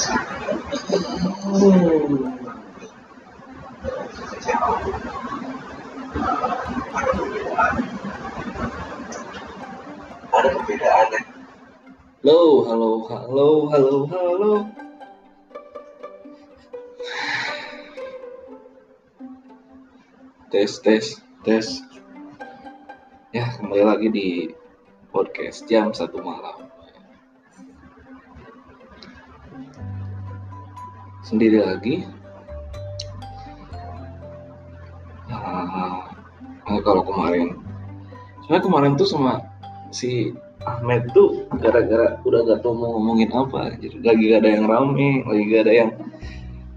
ada 0.00 0.16
perbedaan 10.56 11.08
halo 12.24 12.40
halo 12.64 12.90
halo 13.12 13.48
halo 13.68 13.94
halo. 14.08 14.52
Tes 20.48 20.80
tes 20.80 21.20
tes. 21.44 21.84
Ya 23.36 23.52
kembali 23.52 23.84
lagi 23.84 24.08
di 24.08 24.28
podcast 25.12 25.68
jam 25.68 25.92
satu 25.92 26.24
malam 26.24 26.59
sendiri 31.30 31.62
lagi. 31.62 32.02
Nah, 35.30 36.10
kalau 36.82 37.06
kemarin. 37.06 37.54
Soalnya 38.42 38.62
kemarin 38.66 38.92
tuh 38.98 39.06
sama 39.06 39.46
si 39.94 40.34
Ahmed 40.66 41.06
tuh 41.14 41.46
gara-gara 41.62 42.18
udah 42.26 42.40
gak 42.50 42.66
tau 42.66 42.74
mau 42.76 42.98
ngomongin 42.98 43.32
apa 43.32 43.80
jadi 43.80 43.96
lagi 44.04 44.28
gak 44.28 44.44
ada 44.44 44.50
yang 44.60 44.64
rame 44.68 45.24
lagi 45.24 45.42
gak 45.48 45.62
ada 45.64 45.72
yang 45.72 45.90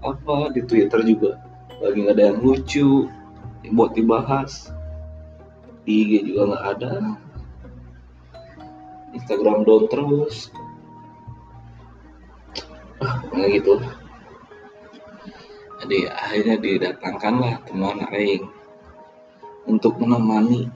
apa 0.06 0.36
di 0.54 0.62
Twitter 0.62 1.02
juga. 1.02 1.42
Lagi 1.82 2.06
gak 2.06 2.14
ada 2.14 2.24
yang 2.30 2.38
lucu 2.38 3.10
buat 3.74 3.90
dibahas. 3.98 4.70
Di 5.84 5.92
IG 6.00 6.32
juga 6.32 6.54
nggak 6.54 6.64
ada. 6.78 6.92
Instagram 9.12 9.68
down 9.68 9.84
terus. 9.92 10.48
Ah 13.04 13.20
kayak 13.34 13.60
gitu 13.60 13.82
jadi 15.84 16.08
akhirnya 16.16 16.56
didatangkanlah 16.56 17.60
teman 17.68 18.08
Aing 18.08 18.48
untuk 19.68 20.00
menemani 20.00 20.72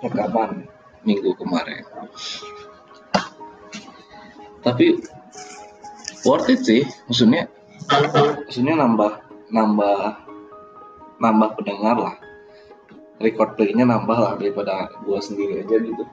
rekaman 0.00 0.64
minggu 1.04 1.36
kemarin. 1.36 1.84
Tapi 4.64 4.96
worth 6.24 6.48
it 6.48 6.64
sih. 6.64 6.88
Maksudnya 7.04 7.52
maksudnya 8.48 8.80
nambah 8.80 9.12
nambah 9.52 9.96
nambah 11.20 11.48
pendengar 11.60 11.96
lah. 12.00 12.16
Record 13.20 13.60
playnya 13.60 13.84
nambah 13.84 14.16
lah 14.16 14.32
daripada 14.40 14.88
gua 15.04 15.20
sendiri 15.20 15.68
aja 15.68 15.76
gitu. 15.76 16.04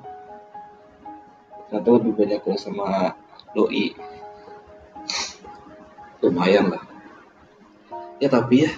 Atau 1.72 1.96
lebih 1.96 2.12
banyak 2.12 2.44
gua 2.44 2.60
sama 2.60 3.16
doi. 3.56 3.96
Lumayan 6.20 6.76
lah 6.76 6.89
ya 8.20 8.28
tapi 8.28 8.68
ya 8.68 8.72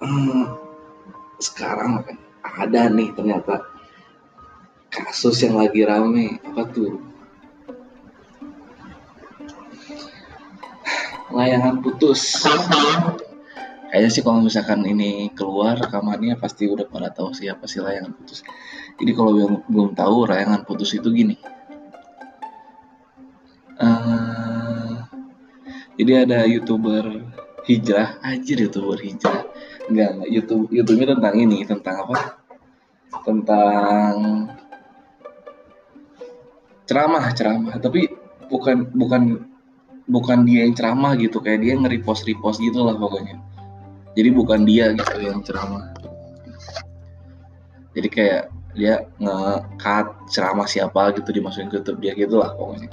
hmm, 0.00 0.56
sekarang 1.40 2.04
kan 2.04 2.16
ada 2.40 2.88
nih 2.92 3.12
ternyata 3.16 3.64
kasus 4.90 5.38
yang 5.46 5.56
lagi 5.56 5.86
rame. 5.86 6.42
Apa 6.42 6.66
tuh? 6.68 6.98
Layangan 11.30 11.78
putus. 11.78 12.42
Kayaknya 13.90 14.10
sih 14.10 14.22
kalau 14.22 14.42
misalkan 14.42 14.82
ini 14.86 15.30
keluar 15.34 15.78
rekamannya 15.78 16.38
pasti 16.38 16.66
udah 16.66 16.86
pada 16.86 17.10
tahu 17.10 17.34
siapa 17.34 17.66
sih 17.70 17.82
layangan 17.82 18.14
putus. 18.18 18.42
Jadi 18.98 19.10
kalau 19.14 19.32
yang 19.38 19.62
belum 19.70 19.94
tahu 19.94 20.26
layangan 20.26 20.66
putus 20.66 20.94
itu 20.94 21.10
gini. 21.10 21.38
Uh, 23.80 25.00
jadi 25.96 26.28
ada 26.28 26.44
youtuber 26.44 27.24
hijrah 27.66 28.20
anjir 28.24 28.60
youtuber 28.60 28.96
hijrah. 29.00 29.44
Enggak 29.90 30.08
enggak. 30.16 30.28
YouTube 30.30 30.64
YouTube-nya 30.72 31.18
tentang 31.18 31.34
ini 31.36 31.58
tentang 31.66 31.96
apa? 32.06 32.16
Tentang 33.26 34.12
ceramah 36.86 37.24
ceramah. 37.34 37.74
Tapi 37.82 38.08
bukan 38.48 38.90
bukan 38.94 39.22
bukan 40.08 40.38
dia 40.46 40.64
yang 40.64 40.74
ceramah 40.76 41.18
gitu. 41.18 41.42
Kayak 41.42 41.60
dia 41.66 41.72
nge-repost 41.76 42.24
repost 42.26 42.58
gitu 42.62 42.86
lah 42.86 42.96
pokoknya. 42.96 43.36
Jadi 44.14 44.28
bukan 44.34 44.66
dia 44.66 44.94
gitu 44.94 45.18
yang 45.22 45.42
ceramah. 45.42 45.90
Jadi 47.90 48.08
kayak 48.10 48.42
dia 48.74 49.02
nge-cut 49.18 50.30
ceramah 50.30 50.66
siapa 50.70 51.10
gitu 51.18 51.34
dimasukin 51.34 51.66
ke 51.66 51.82
YouTube 51.82 52.00
dia 52.02 52.12
gitu 52.14 52.38
lah 52.38 52.54
pokoknya. 52.54 52.90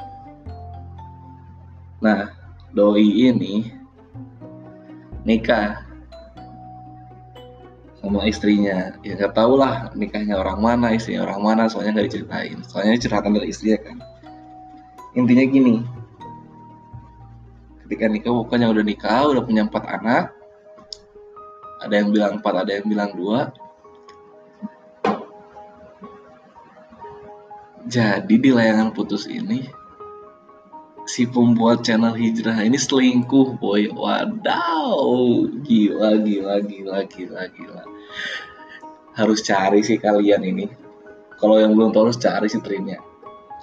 Nah 2.02 2.34
doi 2.74 3.30
ini 3.30 3.77
nikah 5.28 5.84
sama 8.00 8.24
istrinya. 8.24 8.96
Ya 9.04 9.20
nggak 9.20 9.36
tahu 9.36 9.60
lah 9.60 9.92
nikahnya 9.92 10.40
orang 10.40 10.64
mana 10.64 10.96
istrinya 10.96 11.28
orang 11.28 11.44
mana 11.44 11.64
soalnya 11.68 12.00
nggak 12.00 12.08
diceritain. 12.08 12.58
Soalnya 12.64 12.96
cerita 12.96 13.28
dari 13.28 13.52
istrinya 13.52 13.80
kan. 13.84 13.98
Intinya 15.20 15.44
gini 15.44 15.76
ketika 17.88 18.08
nikah 18.12 18.36
bukannya 18.36 18.68
udah 18.68 18.84
nikah 18.84 19.32
udah 19.32 19.44
punya 19.48 19.64
empat 19.64 19.84
anak 19.88 20.36
ada 21.80 21.94
yang 22.04 22.12
bilang 22.12 22.44
empat 22.44 22.54
ada 22.64 22.72
yang 22.76 22.88
bilang 22.88 23.12
dua. 23.16 23.52
Jadi 27.88 28.36
di 28.36 28.52
layangan 28.52 28.92
putus 28.92 29.32
ini 29.32 29.64
si 31.07 31.25
pembuat 31.25 31.88
channel 31.88 32.13
hijrah 32.13 32.59
ini 32.62 32.75
selingkuh 32.75 33.57
boy. 33.57 33.90
Wadaw. 33.90 35.00
Gila 35.63 36.22
gila 36.22 36.56
gila 36.62 36.97
gila 37.07 37.44
gila. 37.50 37.84
Harus 39.16 39.41
cari 39.41 39.81
sih 39.81 39.97
kalian 39.97 40.44
ini. 40.44 40.68
Kalau 41.40 41.57
yang 41.57 41.73
belum 41.73 41.95
tahu 41.95 42.12
harus 42.12 42.19
cari 42.19 42.51
sih 42.51 42.62
trinnya 42.62 43.01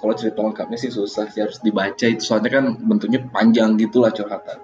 kalau 0.05 0.13
cerita 0.13 0.39
lengkapnya 0.45 0.77
sih 0.77 0.93
susah 0.93 1.25
sih 1.33 1.41
harus 1.41 1.57
dibaca. 1.65 2.05
Itu 2.05 2.21
soalnya 2.21 2.61
kan 2.61 2.77
bentuknya 2.77 3.25
panjang 3.25 3.73
gitulah 3.79 4.13
curhatan. 4.13 4.61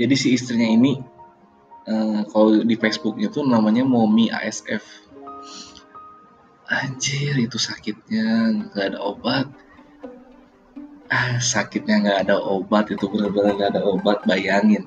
Jadi 0.00 0.14
si 0.16 0.32
istrinya 0.32 0.64
ini 0.72 0.96
uh, 1.84 2.24
kalau 2.32 2.64
di 2.64 2.76
Facebooknya 2.80 3.28
tuh 3.28 3.44
namanya 3.44 3.84
Momi 3.84 4.32
ASF 4.32 5.04
anjir 6.64 7.36
itu 7.36 7.60
sakitnya. 7.60 8.56
Nggak 8.72 8.96
ada 8.96 8.98
obat 9.04 9.52
sakitnya 11.38 12.02
nggak 12.02 12.18
ada 12.28 12.36
obat 12.36 12.90
itu 12.90 13.06
benar-benar 13.08 13.54
nggak 13.56 13.70
ada 13.76 13.82
obat 13.86 14.18
bayangin. 14.26 14.84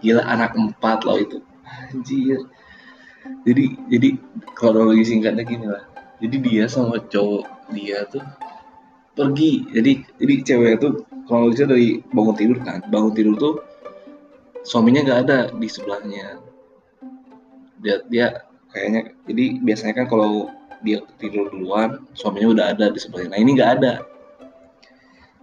Gila 0.00 0.22
anak 0.24 0.54
empat 0.54 1.02
loh 1.04 1.18
itu. 1.18 1.38
Anjir. 1.66 2.46
Jadi 3.42 3.64
jadi 3.90 4.08
lagi 4.62 5.04
singkatnya 5.04 5.42
gini 5.42 5.66
lah. 5.66 5.84
Jadi 6.22 6.36
dia 6.40 6.64
sama 6.70 7.02
cowok 7.02 7.44
dia 7.74 8.06
tuh 8.08 8.22
pergi. 9.18 9.66
Jadi 9.74 9.92
jadi 10.22 10.34
cewek 10.46 10.72
itu 10.78 10.88
kronologisnya 11.26 11.74
dari 11.74 11.88
bangun 12.14 12.36
tidur 12.38 12.58
kan 12.62 12.78
bangun 12.86 13.12
tidur 13.12 13.34
tuh 13.36 13.54
suaminya 14.62 15.02
nggak 15.02 15.20
ada 15.26 15.38
di 15.54 15.68
sebelahnya. 15.68 16.38
Dia 17.82 18.02
dia 18.08 18.46
kayaknya 18.70 19.10
jadi 19.26 19.44
biasanya 19.62 19.94
kan 20.04 20.06
kalau 20.06 20.50
dia 20.84 21.02
tidur 21.18 21.50
duluan 21.50 22.04
suaminya 22.14 22.54
udah 22.54 22.66
ada 22.76 22.86
di 22.94 22.98
sebelahnya. 23.00 23.34
Nah 23.34 23.40
ini 23.42 23.50
nggak 23.58 23.72
ada 23.82 23.92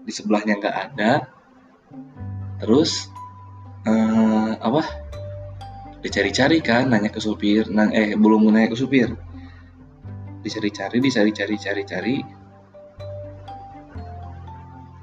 di 0.03 0.11
sebelahnya 0.11 0.59
nggak 0.59 0.77
ada. 0.91 1.11
Terus 2.59 3.07
uh, 3.87 4.59
apa? 4.59 4.83
Dicari-cari 6.03 6.59
kan 6.59 6.91
nanya 6.91 7.07
ke 7.07 7.19
supir 7.23 7.71
nang 7.71 7.95
eh 7.95 8.15
belum 8.15 8.51
nanya 8.51 8.75
ke 8.75 8.77
supir. 8.77 9.15
Dicari-cari 10.43 10.99
dicari-cari 10.99 11.55
cari-cari. 11.55 12.17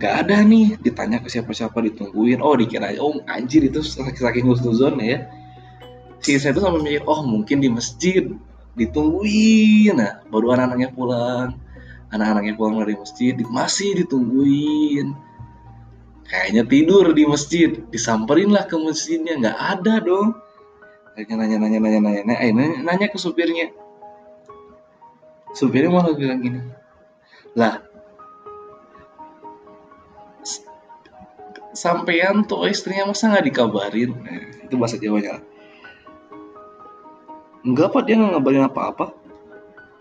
Nggak 0.00 0.14
ada 0.24 0.36
nih 0.44 0.76
ditanya 0.80 1.20
ke 1.20 1.28
siapa-siapa 1.32 1.80
ditungguin. 1.88 2.40
Oh 2.44 2.56
dikira 2.56 2.92
oh 3.00 3.20
anjir 3.28 3.64
itu 3.64 3.80
saking 3.84 4.44
husnuzon 4.48 5.00
ya. 5.00 5.28
Si 6.20 6.36
saya 6.36 6.52
tuh 6.52 6.68
sampai 6.68 6.84
mikir 6.84 7.02
oh 7.08 7.24
mungkin 7.24 7.64
di 7.64 7.72
masjid. 7.72 8.28
Ditungguin. 8.76 9.96
Nah 9.96 10.20
baru 10.28 10.52
anak-anaknya 10.52 10.92
pulang 10.92 11.56
anak-anaknya 12.10 12.54
pulang 12.58 12.82
dari 12.82 12.94
masjid 12.98 13.34
masih 13.48 14.04
ditungguin. 14.04 15.14
Kayaknya 16.30 16.62
tidur 16.66 17.10
di 17.10 17.24
masjid. 17.26 17.70
Disamperin 17.90 18.54
lah 18.54 18.66
ke 18.66 18.78
masjidnya. 18.78 19.34
Nggak 19.38 19.58
ada 19.58 19.94
dong. 19.98 20.28
Kayaknya 21.18 21.34
nanya 21.42 21.56
nanya 21.58 21.78
nanya 21.82 21.98
nanya 21.98 22.22
nanya, 22.22 22.38
eh, 22.38 22.50
nanya, 22.54 22.78
nanya 22.86 23.06
ke 23.10 23.18
supirnya. 23.18 23.74
Supirnya 25.50 25.90
malah 25.90 26.14
bilang 26.14 26.38
gini 26.38 26.80
lah 27.58 27.82
sampean 31.74 32.46
tuh 32.46 32.66
istrinya 32.66 33.10
masa 33.10 33.30
nggak 33.30 33.46
dikabarin? 33.46 34.10
Nah, 34.22 34.42
itu 34.66 34.74
bahasa 34.74 34.98
Jawanya 34.98 35.42
enggak 37.66 37.92
pak. 37.92 38.02
Dia 38.06 38.18
nggak 38.18 38.30
ngabarin 38.38 38.66
apa-apa. 38.66 39.12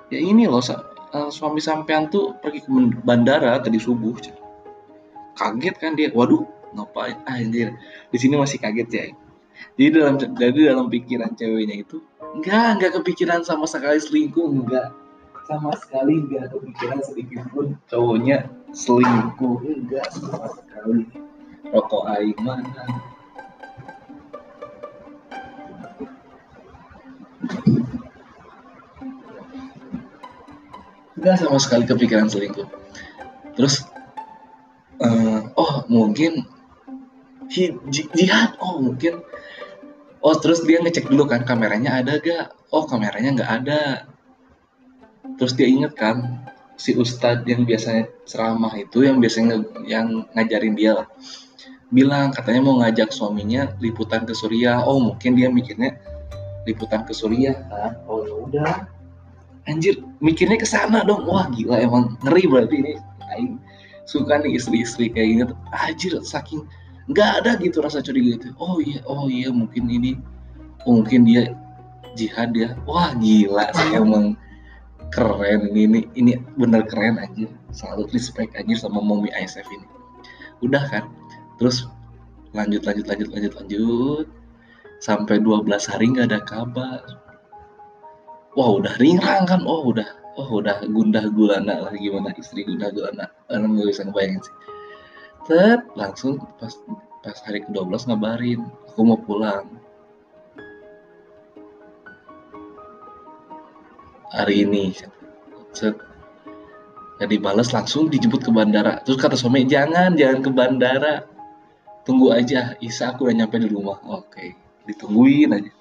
Ya 0.09 0.21
ini 0.21 0.50
loh 0.50 0.61
uh, 1.13 1.29
suami 1.29 1.61
sampean 1.63 2.09
tuh 2.09 2.35
pergi 2.41 2.65
ke 2.65 2.69
bandara 3.06 3.57
tadi 3.61 3.77
subuh 3.81 4.15
kaget 5.39 5.75
kan 5.79 5.95
dia? 5.95 6.11
Waduh 6.11 6.44
ngapain? 6.75 7.15
Anjir. 7.25 7.73
Di 8.11 8.17
sini 8.19 8.35
masih 8.35 8.59
kaget 8.59 8.89
ya 8.91 9.06
jadi 9.75 9.89
dalam 9.95 10.15
jadi 10.19 10.59
dalam 10.71 10.88
pikiran 10.91 11.31
ceweknya 11.35 11.83
itu 11.83 12.03
enggak 12.35 12.79
enggak 12.79 12.91
kepikiran 13.00 13.41
sama 13.44 13.65
sekali 13.67 14.00
selingkuh 14.00 14.47
enggak. 14.47 14.91
Sama 15.47 15.73
sekali 15.79 16.19
enggak 16.19 16.53
kepikiran 16.53 17.00
sedikit 17.03 17.44
pun 17.51 17.75
cowoknya 17.89 18.47
selingkuh 18.71 19.57
enggak 19.63 20.07
sama 20.13 20.47
sekali. 20.51 21.03
Rokok 21.69 22.03
aing 22.07 22.39
mana 22.44 22.85
enggak 31.19 31.44
sama 31.44 31.60
sekali 31.60 31.83
kepikiran 31.83 32.31
selingkuh. 32.31 32.63
Terus 33.60 33.83
uh, 35.04 35.51
oh 35.60 35.83
mungkin 35.92 36.48
jihad 37.92 38.56
oh 38.63 38.80
mungkin. 38.80 39.19
Oh 40.24 40.36
terus 40.39 40.63
dia 40.63 40.80
ngecek 40.80 41.12
dulu 41.12 41.27
kan 41.27 41.44
kameranya 41.44 42.00
ada 42.00 42.19
gak 42.19 42.56
oh 42.71 42.88
kameranya 42.88 43.36
nggak 43.36 43.51
ada. 43.51 43.81
Terus 45.36 45.56
dia 45.60 45.68
inget 45.68 45.92
kan 46.00 46.48
si 46.80 46.95
ustadz 46.95 47.44
yang 47.44 47.68
biasanya 47.68 48.07
ceramah 48.24 48.71
itu 48.80 49.04
yang 49.04 49.19
biasanya 49.19 49.60
yang 49.83 50.24
ngajarin 50.31 50.75
dia 50.80 51.04
lah. 51.04 51.07
Bilang 51.92 52.31
katanya 52.31 52.63
mau 52.63 52.80
ngajak 52.80 53.12
suaminya 53.12 53.75
liputan 53.83 54.24
ke 54.24 54.31
Suriah. 54.31 54.88
Oh 54.88 55.04
mungkin 55.04 55.36
dia 55.36 55.51
mikirnya 55.51 56.00
liputan 56.63 57.04
ke 57.04 57.12
Suriah 57.12 57.60
kan? 57.68 58.00
Oh 58.07 58.24
ya 58.24 58.36
udah 58.36 58.98
anjir 59.67 60.00
mikirnya 60.23 60.56
ke 60.56 60.67
sana 60.67 61.03
dong. 61.03 61.27
Wah 61.27 61.50
gila 61.51 61.81
emang 61.81 62.15
ngeri 62.23 62.44
berarti 62.47 62.75
ini. 62.79 62.94
Aing 63.33 63.59
suka 64.07 64.39
nih 64.39 64.56
istri-istri 64.56 65.11
kayak 65.11 65.27
gini. 65.27 65.44
Anjir 65.75 66.13
saking 66.23 66.63
nggak 67.09 67.44
ada 67.44 67.51
gitu 67.59 67.81
rasa 67.83 68.00
curiga 68.00 68.39
itu. 68.39 68.50
Oh 68.61 68.79
iya 68.79 69.01
oh 69.09 69.27
iya 69.27 69.50
mungkin 69.50 69.89
ini 69.89 70.15
oh, 70.85 71.01
mungkin 71.01 71.27
dia 71.27 71.51
jihad 72.15 72.56
ya. 72.56 72.77
Wah 72.88 73.11
gila 73.17 73.73
sih 73.75 73.97
emang 74.01 74.38
keren 75.09 75.73
ini 75.73 75.89
ini 75.89 76.00
ini 76.13 76.31
bener 76.53 76.85
keren 76.85 77.17
aja 77.17 77.50
selalu 77.73 78.13
respect 78.13 78.53
aja 78.53 78.88
sama 78.88 79.01
mommy 79.01 79.33
ISF 79.33 79.65
ini. 79.69 79.88
Udah 80.61 80.85
kan? 80.88 81.09
Terus 81.57 81.89
lanjut 82.53 82.85
lanjut 82.85 83.06
lanjut 83.06 83.29
lanjut 83.33 83.53
lanjut. 83.57 84.27
Sampai 85.00 85.39
12 85.39 85.63
hari 85.88 86.11
nggak 86.11 86.27
ada 86.27 86.44
kabar 86.44 87.28
wah 88.55 88.69
udah 88.77 88.93
ringrang 89.01 89.45
kan? 89.49 89.61
Oh 89.65 89.89
udah. 89.89 90.07
Oh 90.39 90.61
udah 90.61 90.81
gundah 90.87 91.25
gulana 91.33 91.89
lah. 91.89 91.93
Gimana 91.93 92.31
istri 92.37 92.63
gundah 92.63 92.89
gulana? 92.93 93.27
Orang 93.51 93.75
nggak 93.75 93.89
bisa 93.91 94.07
ngebayangin 94.07 94.41
sih. 94.45 94.55
Set, 95.49 95.81
langsung 95.97 96.37
pas 96.61 96.73
pas 97.19 97.37
hari 97.43 97.65
ke-12 97.65 98.07
ngabarin 98.07 98.61
aku 98.87 99.01
mau 99.03 99.19
pulang. 99.19 99.65
Hari 104.29 104.63
ini 104.63 104.93
set. 105.73 105.97
Gak 107.19 107.27
dibalas 107.27 107.75
langsung 107.75 108.07
dijemput 108.07 108.47
ke 108.47 108.51
bandara. 108.53 109.03
Terus 109.03 109.19
kata 109.19 109.35
suami 109.35 109.67
jangan 109.67 110.15
jangan 110.15 110.39
ke 110.39 110.49
bandara. 110.55 111.27
Tunggu 112.07 112.31
aja 112.31 112.79
Isa 112.79 113.11
aku 113.11 113.27
udah 113.27 113.43
nyampe 113.43 113.59
di 113.59 113.67
rumah. 113.67 113.99
Oke 114.07 114.55
ditungguin 114.89 115.53
aja. 115.53 115.71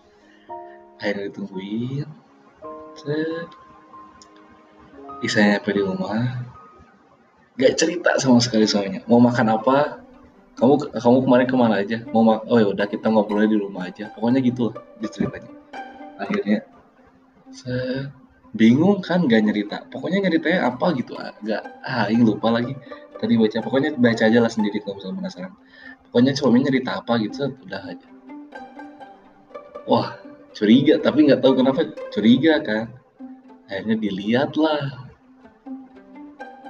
Akhirnya 1.01 1.33
ditungguin 1.33 2.09
set. 2.99 3.49
Isa 5.23 5.39
nyampe 5.43 5.71
di 5.75 5.83
rumah 5.83 6.47
gak 7.59 7.75
cerita 7.75 8.15
sama 8.23 8.39
sekali 8.39 8.67
suaminya 8.71 9.03
mau 9.11 9.19
makan 9.19 9.59
apa? 9.59 10.03
Kamu 10.59 10.91
kamu 10.95 11.19
kemarin 11.23 11.47
ke 11.47 11.57
mana 11.59 11.75
aja? 11.83 12.03
Mau 12.11 12.27
mak 12.27 12.47
oh 12.51 12.59
ya 12.59 12.67
udah 12.71 12.87
kita 12.91 13.07
ngobrolnya 13.11 13.51
di 13.55 13.59
rumah 13.59 13.87
aja. 13.87 14.11
Pokoknya 14.15 14.43
gitu 14.43 14.75
lah 14.75 14.83
diceritanya 14.99 15.51
akhirnya 16.19 16.67
set. 17.55 18.11
Bingung 18.49 19.05
kan 19.05 19.29
gak 19.29 19.45
nyerita. 19.45 19.87
Pokoknya 19.93 20.25
nyeritanya 20.27 20.73
apa 20.73 20.91
gitu 20.99 21.15
agak 21.15 21.63
ah 21.87 22.11
ini 22.11 22.23
lupa 22.27 22.51
lagi. 22.51 22.75
Tadi 23.19 23.35
baca 23.35 23.59
pokoknya 23.59 23.99
baca 23.99 24.23
aja 24.31 24.39
lah 24.39 24.51
sendiri 24.51 24.79
kalau 24.83 24.99
misalnya 24.99 25.17
penasaran. 25.23 25.53
Pokoknya 26.11 26.33
suami 26.39 26.63
nyerita 26.63 27.03
apa 27.03 27.19
gitu 27.23 27.55
udah 27.67 27.83
aja. 27.87 28.09
Wah 29.87 30.28
curiga 30.59 30.99
tapi 30.99 31.31
nggak 31.31 31.39
tahu 31.39 31.63
kenapa 31.63 31.87
curiga 32.11 32.59
kan. 32.59 32.91
Akhirnya 33.71 33.97
dilihat 34.03 34.59
lah 34.59 35.07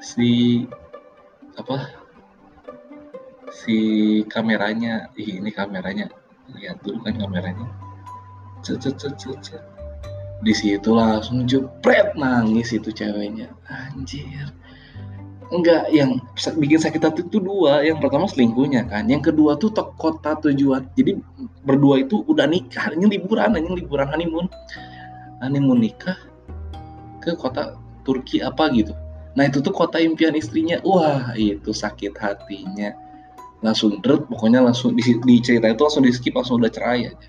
si 0.05 0.63
apa 1.57 1.89
si 3.49 3.79
kameranya. 4.29 5.09
Ih, 5.17 5.41
ini 5.41 5.49
kameranya. 5.49 6.13
Lihat 6.53 6.85
dulu 6.85 7.01
kan 7.09 7.17
kameranya. 7.17 7.65
Di 10.39 10.53
situ 10.55 10.91
langsung 10.93 11.49
jepret 11.49 12.13
nangis 12.13 12.77
itu 12.77 12.93
ceweknya. 12.93 13.49
Anjir 13.73 14.53
enggak 15.49 15.89
yang 15.93 16.21
bikin 16.61 16.81
sakit 16.81 17.01
hati 17.01 17.21
itu 17.25 17.41
dua. 17.41 17.81
Yang 17.85 18.05
pertama 18.05 18.29
selingkuhnya 18.29 18.85
kan. 18.89 19.09
Yang 19.09 19.33
kedua 19.33 19.57
tuh 19.57 19.73
tok 19.73 19.97
kota 19.97 20.37
tujuan. 20.45 20.89
Jadi 20.95 21.17
berdua 21.65 22.05
itu 22.05 22.25
udah 22.29 22.45
nikah. 22.45 22.93
Ini 22.93 23.05
liburan 23.19 23.57
ini 23.57 23.85
liburan 23.85 24.09
honeymoon. 24.13 24.47
Honeymoon 25.41 25.81
nikah 25.81 26.19
ke 27.25 27.33
kota 27.37 27.77
Turki 28.05 28.41
apa 28.41 28.69
gitu. 28.73 28.93
Nah 29.37 29.47
itu 29.47 29.61
tuh 29.61 29.73
kota 29.73 30.01
impian 30.01 30.37
istrinya. 30.37 30.81
Wah 30.85 31.33
itu 31.37 31.73
sakit 31.73 32.17
hatinya. 32.17 32.93
Langsung 33.65 33.99
dret 34.01 34.25
pokoknya 34.31 34.63
langsung 34.63 34.95
di, 34.95 35.03
di 35.03 35.37
cerita 35.43 35.67
itu 35.67 35.83
langsung 35.83 36.05
di 36.07 36.15
skip 36.15 36.37
langsung 36.37 36.63
udah 36.63 36.71
cerai 36.71 37.11
aja. 37.11 37.29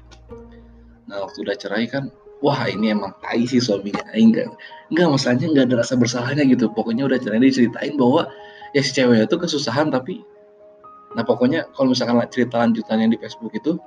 Nah 1.09 1.25
waktu 1.25 1.41
udah 1.41 1.57
cerai 1.57 1.89
kan 1.89 2.13
wah 2.39 2.67
ini 2.67 2.95
emang 2.95 3.15
tai 3.19 3.43
sih 3.45 3.59
suaminya. 3.59 4.03
Enggak 4.15 4.55
enggak 4.91 5.07
masalahnya 5.11 5.47
enggak 5.51 5.65
ada 5.71 5.75
rasa 5.83 5.93
bersalahnya 5.99 6.43
gitu. 6.47 6.71
Pokoknya 6.71 7.07
udah 7.07 7.19
cerita 7.19 7.39
diceritain 7.39 7.93
bahwa 7.99 8.31
ya 8.73 8.81
si 8.85 8.91
cewek 8.93 9.25
itu 9.25 9.35
kesusahan 9.37 9.89
tapi 9.89 10.21
nah 11.17 11.25
pokoknya 11.25 11.65
kalau 11.73 11.89
misalkan 11.89 12.21
cerita 12.29 12.61
lanjutannya 12.61 13.09
di 13.09 13.17
Facebook 13.17 13.49
itu 13.57 13.81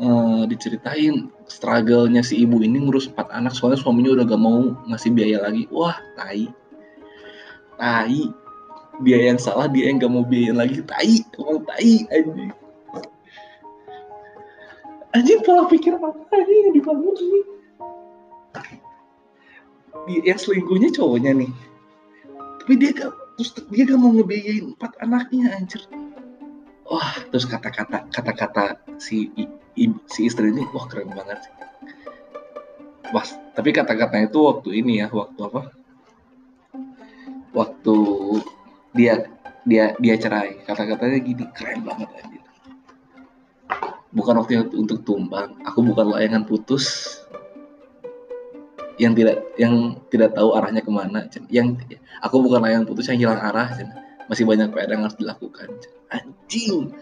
uh, 0.00 0.48
diceritain 0.48 1.28
struggle-nya 1.44 2.24
si 2.24 2.40
ibu 2.40 2.64
ini 2.64 2.80
ngurus 2.80 3.12
empat 3.12 3.28
anak 3.36 3.52
soalnya 3.52 3.76
suaminya 3.76 4.16
udah 4.16 4.24
gak 4.24 4.40
mau 4.40 4.60
ngasih 4.88 5.12
biaya 5.12 5.44
lagi. 5.44 5.68
Wah 5.68 5.96
tai. 6.16 6.48
Tai. 7.76 8.22
Biaya 8.96 9.36
yang 9.36 9.40
salah 9.40 9.68
dia 9.68 9.92
yang 9.92 10.00
gak 10.00 10.08
mau 10.08 10.24
biayain 10.24 10.56
lagi. 10.56 10.80
Tai 10.80 11.14
emang 11.36 11.60
tai 11.68 12.08
anjing 12.08 12.52
anjing 15.16 15.40
pola 15.40 15.64
pikir 15.64 15.96
apa? 15.96 16.12
Aja 16.28 16.52
yang 16.52 16.76
dibangun 16.76 17.16
ini. 17.16 17.40
Yang 20.22 20.38
selingkuhnya 20.46 20.92
cowoknya 20.92 21.32
nih. 21.32 21.50
Tapi 22.36 22.72
dia 22.76 22.90
gak 22.92 23.12
terus 23.40 23.50
dia 23.72 23.84
gak 23.88 23.98
mau 23.98 24.12
ngebiayain 24.12 24.76
empat 24.76 24.92
anaknya 25.00 25.56
anjir. 25.56 25.80
Wah 26.86 27.16
terus 27.32 27.48
kata-kata 27.48 28.06
kata-kata 28.12 28.78
si 29.00 29.32
i, 29.34 29.48
i, 29.74 29.90
si 30.06 30.28
istri 30.28 30.52
ini 30.52 30.62
wah 30.70 30.86
keren 30.86 31.10
banget 31.10 31.48
sih. 31.48 31.54
Wah, 33.14 33.22
tapi 33.54 33.70
kata-katanya 33.70 34.26
itu 34.26 34.40
waktu 34.42 34.82
ini 34.82 34.98
ya 34.98 35.06
waktu 35.10 35.40
apa? 35.46 35.70
Waktu 37.54 37.96
dia 38.94 39.30
dia 39.62 39.94
dia 39.98 40.14
cerai. 40.18 40.62
Kata-katanya 40.66 41.18
gini 41.22 41.44
keren 41.54 41.86
banget 41.86 42.10
anjir 42.18 42.35
bukan 44.16 44.40
waktu 44.40 44.64
untuk 44.72 45.04
tumbang. 45.04 45.60
Aku 45.68 45.84
bukan 45.84 46.16
layangan 46.16 46.48
putus 46.48 47.20
yang 48.96 49.12
tidak 49.12 49.44
yang 49.60 50.00
tidak 50.08 50.32
tahu 50.32 50.56
arahnya 50.56 50.80
ke 50.80 50.88
mana 50.88 51.28
yang 51.52 51.76
aku 52.24 52.40
bukan 52.40 52.64
layangan 52.64 52.88
putus 52.88 53.12
yang 53.12 53.20
hilang 53.20 53.40
arah 53.44 53.76
masih 54.26 54.48
banyak 54.48 54.72
PR 54.72 54.88
yang 54.88 55.04
harus 55.04 55.20
dilakukan 55.20 55.68
anjing! 56.08 56.96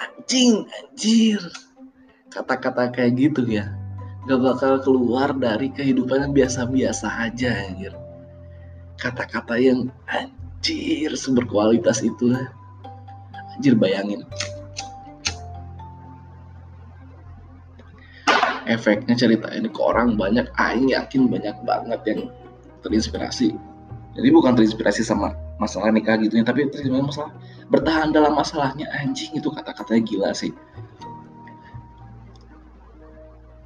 Anjing! 0.00 0.64
Anjir! 0.64 1.40
Kata-kata 2.32 2.88
kayak 2.88 3.12
gitu 3.20 3.44
ya 3.44 3.68
gak 4.26 4.42
bakal 4.42 4.82
keluar 4.82 5.30
dari 5.36 5.70
kehidupan 5.70 6.26
yang 6.26 6.32
biasa-biasa 6.34 7.30
aja 7.30 7.52
anjir. 7.68 7.94
Kata-kata 8.98 9.60
yang 9.60 9.92
anjir 10.08 11.14
sumber 11.14 11.46
kualitas 11.46 12.02
itu 12.02 12.32
anjir 13.54 13.76
bayangin 13.76 14.24
efeknya 18.66 19.14
cerita 19.14 19.48
ini 19.54 19.70
ke 19.70 19.80
orang 19.80 20.18
banyak 20.18 20.46
aing 20.58 20.90
yakin 20.90 21.30
banyak 21.30 21.56
banget 21.62 22.00
yang 22.06 22.20
terinspirasi. 22.82 23.54
Jadi 24.16 24.28
bukan 24.32 24.58
terinspirasi 24.58 25.06
sama 25.06 25.32
masalah 25.56 25.88
nikah 25.88 26.20
gitu 26.20 26.36
ya 26.36 26.44
tapi 26.44 26.68
terinspirasi 26.68 27.06
masalah 27.06 27.32
bertahan 27.72 28.12
dalam 28.12 28.36
masalahnya 28.36 28.86
anjing 28.92 29.32
itu 29.38 29.48
kata-katanya 29.48 30.02
gila 30.02 30.30
sih. 30.34 30.52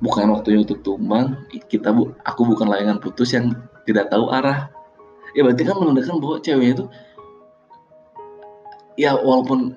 Bukan 0.00 0.32
waktunya 0.32 0.64
untuk 0.64 0.80
tumbang 0.80 1.44
kita 1.68 1.92
bu 1.92 2.16
aku 2.24 2.48
bukan 2.48 2.72
layangan 2.72 3.00
putus 3.00 3.36
yang 3.36 3.52
tidak 3.84 4.08
tahu 4.08 4.32
arah. 4.32 4.72
Ya 5.36 5.44
berarti 5.46 5.62
kan 5.62 5.76
menandakan 5.76 6.18
bahwa 6.18 6.36
ceweknya 6.40 6.72
itu 6.80 6.84
ya 8.98 9.14
walaupun 9.16 9.76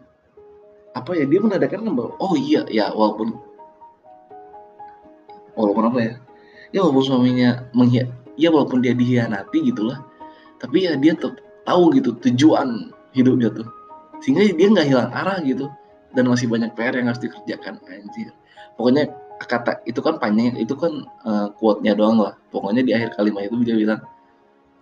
apa 0.94 1.12
ya 1.18 1.26
dia 1.26 1.40
menandakan 1.42 1.80
kan 1.86 1.94
bahwa 1.94 2.12
oh 2.18 2.34
iya 2.38 2.66
ya 2.72 2.90
walaupun 2.94 3.53
walaupun 5.54 5.90
apa 5.90 6.00
ya 6.02 6.14
ya 6.74 6.80
walaupun 6.82 7.04
suaminya 7.06 7.70
menghia 7.74 8.10
ya 8.40 8.50
walaupun 8.50 8.82
dia 8.82 8.98
dihianati 8.98 9.62
gitulah 9.70 10.02
tapi 10.64 10.88
ya 10.88 10.96
dia 10.96 11.12
tetap 11.14 11.44
tahu 11.68 11.92
gitu 11.96 12.16
tujuan 12.24 12.92
hidup 13.16 13.36
dia 13.40 13.50
tuh. 13.52 13.68
Sehingga 14.24 14.48
dia 14.56 14.68
nggak 14.72 14.88
hilang 14.88 15.10
arah 15.12 15.40
gitu 15.44 15.68
dan 16.14 16.30
masih 16.30 16.48
banyak 16.48 16.72
PR 16.78 16.96
yang 16.96 17.12
harus 17.12 17.22
dikerjakan 17.22 17.80
anjir. 17.88 18.32
Pokoknya 18.80 19.12
kata 19.44 19.84
itu 19.84 20.00
kan 20.00 20.24
panjang 20.24 20.56
itu 20.56 20.72
kan 20.80 21.04
uh, 21.28 21.52
quote-nya 21.60 21.94
doang 22.00 22.20
lah. 22.20 22.40
Pokoknya 22.50 22.82
di 22.86 22.96
akhir 22.96 23.20
kalimat 23.20 23.48
itu 23.48 23.56
dia 23.64 23.76
bilang 23.76 24.02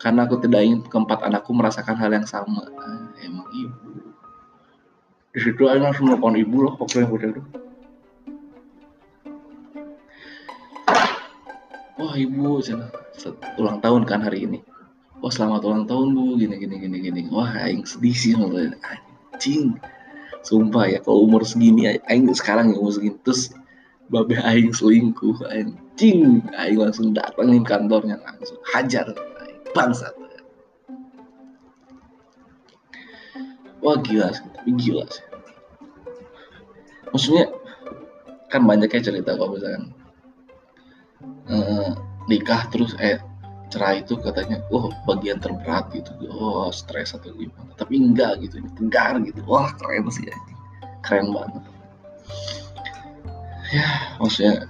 karena 0.01 0.25
aku 0.25 0.41
tidak 0.41 0.61
ingin 0.65 0.81
keempat 0.85 1.21
anakku 1.25 1.53
merasakan 1.53 1.97
hal 1.97 2.09
yang 2.09 2.25
sama. 2.25 2.65
Ah, 2.77 3.09
emang 3.21 3.45
ibu. 3.53 4.13
Di 5.31 5.39
situ 5.39 5.63
aku 5.65 5.79
langsung 5.79 6.09
nelfon 6.11 6.35
ibu 6.35 6.67
loh 6.67 6.73
waktu 6.77 7.05
yang 7.05 7.11
udah 7.13 7.29
wah 12.01 12.17
ibu 12.17 12.57
cina 12.65 12.89
ulang 13.61 13.77
tahun 13.77 14.09
kan 14.09 14.25
hari 14.25 14.49
ini. 14.49 14.59
Wah 15.21 15.29
selamat 15.29 15.61
ulang 15.61 15.85
tahun 15.85 16.17
bu. 16.17 16.41
Gini 16.41 16.57
gini 16.57 16.75
gini 16.81 16.97
gini. 16.97 17.21
Wah 17.29 17.53
aing 17.61 17.85
sedih 17.85 18.17
sih 18.17 18.33
anjing. 18.33 19.77
Sumpah 20.41 20.89
ya 20.89 20.99
kalau 21.05 21.29
umur 21.29 21.45
segini 21.45 22.01
aing 22.09 22.25
sekarang 22.33 22.73
ya 22.73 22.81
umur 22.81 22.97
segini 22.97 23.21
terus 23.21 23.53
babe 24.09 24.33
aing 24.41 24.73
selingkuh 24.73 25.45
anjing. 25.45 26.41
Aing 26.57 26.81
langsung 26.81 27.13
datangin 27.13 27.61
kantornya 27.61 28.17
langsung. 28.25 28.57
Hajar 28.73 29.13
bangsat. 29.77 30.17
Wah 33.85 33.97
gila 34.01 34.33
sih 34.33 34.45
tapi 34.57 34.73
gila 34.73 35.05
sih. 35.05 35.25
Maksudnya 37.13 37.45
kan 38.49 38.65
banyak 38.65 38.89
ya 38.89 39.01
cerita 39.05 39.37
kalau 39.37 39.53
misalkan 39.53 40.00
uh, 41.51 41.91
nikah 42.31 42.65
terus 42.71 42.95
eh 42.97 43.19
cerai 43.71 44.03
itu 44.03 44.19
katanya 44.19 44.59
oh 44.71 44.91
bagian 45.07 45.39
terberat 45.39 45.91
gitu. 45.95 46.11
Oh 46.31 46.67
stres 46.71 47.15
atau 47.15 47.31
gimana. 47.35 47.71
Tapi 47.79 47.99
enggak 47.99 48.43
gitu 48.43 48.59
ini 48.59 48.69
tegar 48.75 49.19
gitu. 49.23 49.39
Wah 49.47 49.71
keren 49.79 50.07
sih 50.11 50.27
ya 50.27 50.35
keren 51.03 51.31
banget. 51.31 51.63
Ya 53.71 53.87
maksudnya 54.19 54.67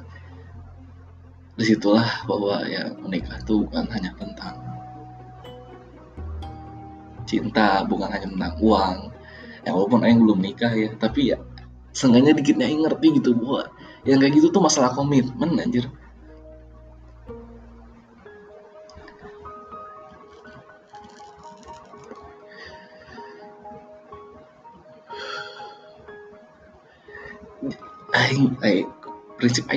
di 1.58 1.66
situlah 1.66 2.26
bahwa 2.30 2.66
ya 2.70 2.94
menikah 3.02 3.38
itu 3.42 3.66
bukan 3.66 3.86
hanya 3.90 4.14
tentang 4.18 4.56
cinta 7.26 7.82
bukan 7.90 8.10
hanya 8.14 8.30
tentang 8.30 8.54
uang. 8.62 8.98
Ya 9.62 9.74
walaupun 9.74 10.02
Aing 10.06 10.22
belum 10.26 10.42
nikah 10.42 10.74
ya 10.74 10.94
tapi 10.98 11.34
ya 11.34 11.38
seenggaknya 11.92 12.38
dikitnya 12.38 12.70
ngerti 12.70 13.20
gitu 13.20 13.36
bahwa 13.36 13.68
yang 14.08 14.18
kayak 14.22 14.34
gitu 14.42 14.48
tuh 14.50 14.64
masalah 14.64 14.94
komitmen 14.94 15.58
anjir 15.62 15.86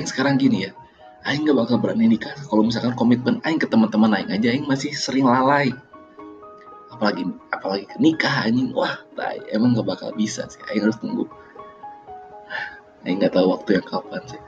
aing 0.05 0.13
sekarang 0.13 0.37
gini 0.37 0.69
ya 0.69 0.71
aing 1.25 1.49
nggak 1.49 1.57
bakal 1.57 1.81
berani 1.81 2.05
nikah 2.05 2.29
kalau 2.45 2.61
misalkan 2.61 2.93
komitmen 2.93 3.41
aing 3.41 3.57
ke 3.57 3.65
teman-teman 3.65 4.13
aing 4.21 4.29
aja 4.29 4.53
aing 4.53 4.69
masih 4.69 4.93
sering 4.93 5.25
lalai. 5.25 5.73
Apalagi 6.93 7.25
apalagi 7.49 7.89
ke 7.89 7.97
nikah 7.97 8.45
anjing. 8.45 8.69
Wah 8.77 9.01
tai, 9.17 9.41
emang 9.49 9.73
nggak 9.73 9.89
bakal 9.89 10.13
bisa 10.13 10.45
sih. 10.45 10.61
Aing 10.69 10.85
harus 10.85 11.01
tunggu. 11.01 11.25
Aing 13.01 13.17
nggak 13.17 13.33
tahu 13.33 13.49
waktu 13.57 13.81
yang 13.81 13.85
kapan 13.89 14.21
sih. 14.29 14.41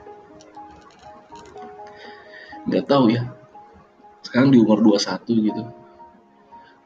Nggak 2.70 2.86
tahu 2.86 3.10
ya. 3.10 3.26
Sekarang 4.22 4.54
di 4.54 4.62
umur 4.62 4.78
21 4.78 5.26
gitu. 5.26 5.62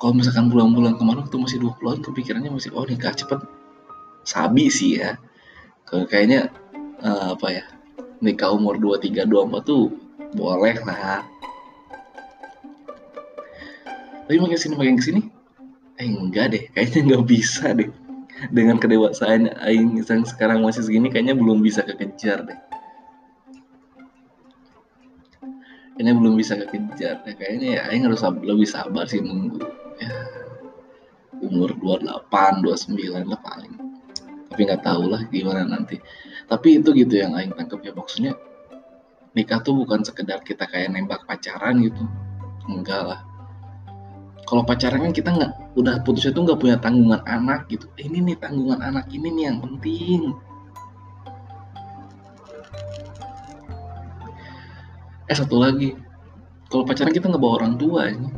Kalau 0.00 0.12
misalkan 0.16 0.48
bulan-bulan 0.48 0.96
kemarin 0.96 1.28
waktu 1.28 1.36
masih 1.36 1.58
20-an 1.60 2.00
kepikirannya 2.00 2.48
masih 2.48 2.72
oh 2.72 2.88
nikah 2.88 3.12
cepet. 3.12 3.44
Sabi 4.24 4.72
sih 4.72 5.04
ya. 5.04 5.20
Kayaknya 5.84 6.48
uh, 7.04 7.36
apa 7.36 7.48
ya 7.52 7.64
nikah 8.22 8.54
umur 8.54 8.78
23 8.78 9.26
24 9.26 9.66
tuh 9.66 9.90
boleh 10.38 10.78
lah. 10.86 11.26
Tapi 14.30 14.38
makin 14.38 14.56
sini 14.56 14.74
makin 14.78 14.96
ke 14.96 15.04
sini 15.04 15.20
eh 16.00 16.08
enggak 16.08 16.56
deh 16.56 16.62
kayaknya 16.72 17.00
nggak 17.12 17.24
bisa 17.26 17.74
deh. 17.74 17.90
Dengan 18.48 18.78
kedewasaan 18.78 19.54
aing 19.66 20.02
yang 20.02 20.22
sekarang 20.24 20.62
masih 20.62 20.82
segini 20.86 21.10
kayaknya 21.10 21.36
belum 21.36 21.60
bisa 21.60 21.82
kekejar 21.82 22.46
deh. 22.46 22.58
Kayaknya 25.98 26.14
belum 26.16 26.34
bisa 26.38 26.56
kekejar 26.56 27.26
deh 27.26 27.34
kayaknya 27.36 27.68
ya 27.76 27.80
aing 27.90 28.06
harus 28.06 28.22
lebih 28.22 28.70
sabar 28.70 29.04
sih 29.10 29.20
nunggu 29.20 29.60
ya. 29.98 30.14
Umur 31.42 31.74
28 31.74 32.62
29 32.62 33.26
lah 33.26 33.40
paling. 33.42 33.74
Tapi 34.48 34.60
nggak 34.62 34.82
tahu 34.86 35.10
lah 35.10 35.26
gimana 35.28 35.66
nanti 35.66 35.98
tapi 36.52 36.76
itu 36.76 36.92
gitu 36.92 37.16
yang 37.16 37.32
Aing 37.32 37.56
tangkap 37.56 37.80
ya 37.80 37.96
maksudnya 37.96 38.36
nikah 39.32 39.64
tuh 39.64 39.72
bukan 39.72 40.04
sekedar 40.04 40.44
kita 40.44 40.68
kayak 40.68 40.92
nembak 40.92 41.24
pacaran 41.24 41.80
gitu. 41.80 42.04
Enggak 42.68 43.02
lah. 43.08 43.20
Kalau 44.44 44.60
pacaran 44.68 45.08
kan 45.08 45.12
kita 45.16 45.32
nggak 45.32 45.52
udah 45.80 46.04
putusnya 46.04 46.36
tuh 46.36 46.44
nggak 46.44 46.60
punya 46.60 46.76
tanggungan 46.76 47.24
anak 47.24 47.64
gitu. 47.72 47.88
Ini 47.96 48.20
nih 48.20 48.36
tanggungan 48.36 48.84
anak 48.84 49.08
ini 49.08 49.28
nih 49.32 49.44
yang 49.48 49.58
penting. 49.64 50.36
Eh 55.32 55.36
satu 55.36 55.56
lagi. 55.56 55.96
Kalau 56.68 56.84
pacaran 56.84 57.16
kita 57.16 57.32
nggak 57.32 57.40
bawa 57.40 57.64
orang 57.64 57.74
tua 57.80 58.12
ini. 58.12 58.28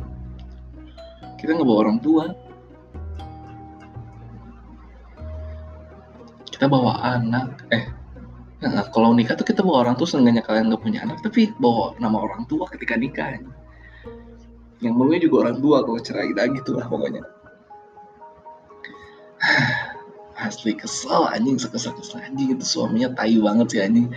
Kita 1.35 1.51
nggak 1.51 1.67
bawa 1.67 1.79
orang 1.83 1.99
tua. 1.99 2.25
Kita 6.47 6.71
bawa 6.71 7.03
anak. 7.03 7.67
Eh 7.75 7.94
Nah, 8.65 8.89
kalau 8.89 9.13
nikah 9.13 9.37
tuh 9.37 9.45
kita 9.45 9.61
bawa 9.61 9.85
orang 9.85 9.93
tuh 9.93 10.09
seenggaknya 10.09 10.41
kalian 10.41 10.73
gak 10.73 10.81
punya 10.81 11.05
anak, 11.05 11.21
tapi 11.21 11.53
bawa 11.61 11.93
nama 12.01 12.17
orang 12.17 12.49
tua 12.49 12.65
ketika 12.73 12.97
nikah. 12.97 13.37
Yang 14.81 14.93
maunya 14.97 15.21
juga 15.21 15.45
orang 15.45 15.61
tua 15.61 15.85
kalau 15.85 16.01
cerai 16.01 16.33
dah 16.33 16.49
gitu 16.49 16.73
lah 16.73 16.89
pokoknya. 16.89 17.21
Asli 20.49 20.73
kesel 20.73 21.29
anjing, 21.29 21.61
sekesel-kesel 21.61 22.25
anjing 22.25 22.57
itu 22.57 22.65
suaminya 22.65 23.13
tai 23.13 23.37
banget 23.37 23.67
sih 23.69 23.81
anjing. 23.85 24.09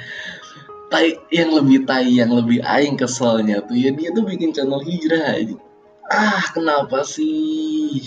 Tai 0.88 1.12
yang 1.28 1.52
lebih 1.52 1.84
tai, 1.84 2.08
yang 2.08 2.32
lebih 2.32 2.64
aing 2.64 2.96
keselnya 2.96 3.60
tuh 3.68 3.76
ya 3.76 3.92
dia 3.92 4.08
tuh 4.16 4.24
bikin 4.24 4.56
channel 4.56 4.80
hijrah 4.80 5.36
anjing. 5.36 5.60
Ah, 6.08 6.40
kenapa 6.56 7.04
sih? 7.04 8.00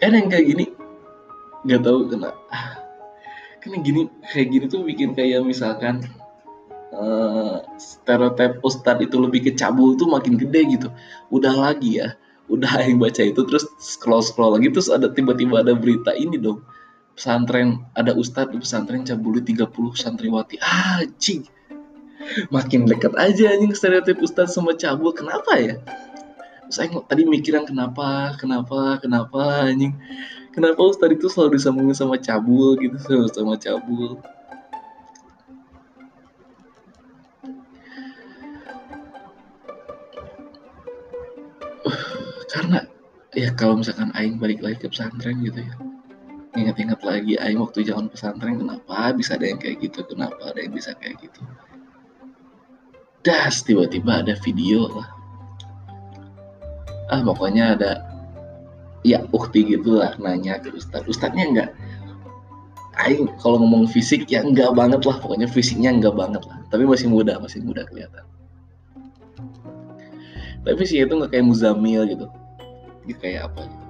Kan 0.00 0.16
yang 0.16 0.32
kayak 0.32 0.48
gini 0.48 0.79
nggak 1.64 1.80
tahu 1.84 1.98
kena. 2.08 2.30
Kan 3.60 3.84
gini 3.84 4.08
kayak 4.32 4.48
gini 4.48 4.64
tuh 4.72 4.80
bikin 4.88 5.12
kayak 5.12 5.44
misalkan 5.44 6.00
uh, 6.96 7.60
stereotip 7.76 8.64
ustad 8.64 9.00
itu 9.04 9.20
lebih 9.20 9.44
ke 9.44 9.52
cabul 9.52 9.96
tuh 10.00 10.08
makin 10.08 10.40
gede 10.40 10.60
gitu. 10.80 10.88
Udah 11.28 11.52
lagi 11.52 12.00
ya 12.00 12.16
udah 12.50 12.82
yang 12.82 12.98
baca 12.98 13.22
itu 13.22 13.46
terus 13.46 13.62
scroll 13.78 14.26
scroll 14.26 14.58
lagi 14.58 14.74
terus 14.74 14.90
ada 14.90 15.06
tiba-tiba 15.06 15.62
ada 15.62 15.72
berita 15.76 16.10
ini 16.16 16.36
dong. 16.36 16.66
Pesantren 17.14 17.86
ada 17.94 18.16
ustadz 18.16 18.50
di 18.50 18.58
pesantren 18.58 19.06
cabuli 19.06 19.44
30 19.44 19.70
santriwati. 19.94 20.58
Ah 20.58 21.04
cing 21.20 21.46
makin 22.50 22.84
dekat 22.90 23.14
aja 23.16 23.54
anjing 23.54 23.72
stereotip 23.76 24.18
ustadz 24.18 24.56
sama 24.56 24.74
cabul. 24.74 25.14
Kenapa 25.14 25.52
ya? 25.60 25.78
Saya 26.70 26.90
tadi 27.06 27.26
mikiran 27.26 27.66
kenapa 27.66 28.34
kenapa 28.38 28.98
kenapa 28.98 29.70
anjing 29.70 29.94
kenapa 30.54 30.80
Ustadz 30.82 31.14
itu 31.16 31.26
selalu 31.30 31.58
disambungin 31.58 31.96
sama 31.96 32.16
cabul 32.18 32.78
gitu 32.78 32.96
selalu 33.02 33.28
sama 33.30 33.54
cabul? 33.58 34.18
Karena 42.50 42.82
ya 43.34 43.54
kalau 43.54 43.78
misalkan 43.78 44.10
Aing 44.18 44.42
balik 44.42 44.58
lagi 44.58 44.82
ke 44.82 44.90
pesantren 44.90 45.38
gitu 45.42 45.62
ya 45.62 45.74
ingat-ingat 46.58 47.00
lagi 47.06 47.38
Aing 47.38 47.62
waktu 47.62 47.86
jalan 47.86 48.10
pesantren 48.10 48.58
kenapa 48.58 49.14
bisa 49.14 49.38
ada 49.38 49.46
yang 49.46 49.60
kayak 49.62 49.78
gitu 49.78 50.02
kenapa 50.02 50.50
ada 50.50 50.58
yang 50.58 50.74
bisa 50.74 50.98
kayak 50.98 51.22
gitu? 51.22 51.40
Das 53.22 53.62
tiba-tiba 53.62 54.24
ada 54.24 54.34
video 54.42 54.90
lah. 54.90 55.08
Ah 57.10 57.20
pokoknya 57.22 57.78
ada 57.78 58.09
ya 59.06 59.24
ukti 59.32 59.64
gitulah 59.64 60.12
nanya 60.20 60.60
ke 60.60 60.72
ustad 60.76 61.08
ustadnya 61.08 61.44
enggak 61.48 61.70
Aing 63.00 63.32
kalau 63.40 63.64
ngomong 63.64 63.88
fisik 63.88 64.28
ya 64.28 64.44
enggak 64.44 64.76
banget 64.76 65.00
lah 65.08 65.16
pokoknya 65.22 65.48
fisiknya 65.48 65.94
enggak 65.94 66.12
banget 66.12 66.42
lah. 66.44 66.60
Tapi 66.68 66.84
masih 66.84 67.08
muda 67.08 67.40
masih 67.40 67.64
muda 67.64 67.88
kelihatan. 67.88 68.24
Tapi 70.60 70.74
fisiknya 70.76 71.08
itu 71.08 71.14
enggak 71.16 71.30
kayak 71.32 71.46
Muzamil 71.48 72.02
gitu. 72.04 72.26
Gitu 73.08 73.18
kayak 73.22 73.48
apa 73.48 73.64
gitu. 73.64 73.86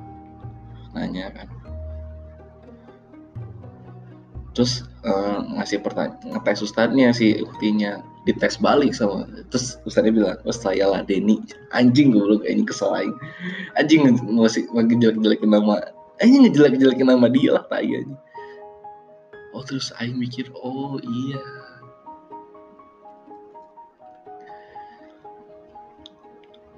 nanya 0.95 1.27
kan. 1.35 1.49
Terus 4.55 4.87
uh, 5.03 5.43
ngasih 5.59 5.83
pertanyaan 5.83 6.19
ngetes 6.37 6.63
ustadznya 6.63 7.11
si 7.11 7.41
uktinya 7.43 8.05
dites 8.29 8.61
balik 8.61 8.93
sama 8.93 9.25
terus 9.49 9.81
ustadznya 9.89 10.13
bilang 10.13 10.37
oh 10.45 10.53
saya 10.53 10.85
lah 10.93 11.01
Denny. 11.01 11.41
Anjing 11.73 12.13
gue 12.13 12.21
belum 12.21 12.41
kayaknya 12.45 12.65
kesel 12.69 12.93
aing. 12.93 13.15
Anjing 13.81 14.01
masih 14.37 14.69
makin 14.77 15.01
jelek 15.01 15.19
jelekin 15.25 15.51
nama 15.51 15.81
anjing 16.21 16.45
ngejelek 16.45 16.77
jelekin 16.77 17.09
nama 17.09 17.27
dia 17.33 17.57
lah 17.57 17.65
tai 17.67 17.89
oh 19.57 19.63
terus 19.65 19.91
aing 19.99 20.21
mikir 20.21 20.53
oh 20.53 21.01
iya. 21.01 21.41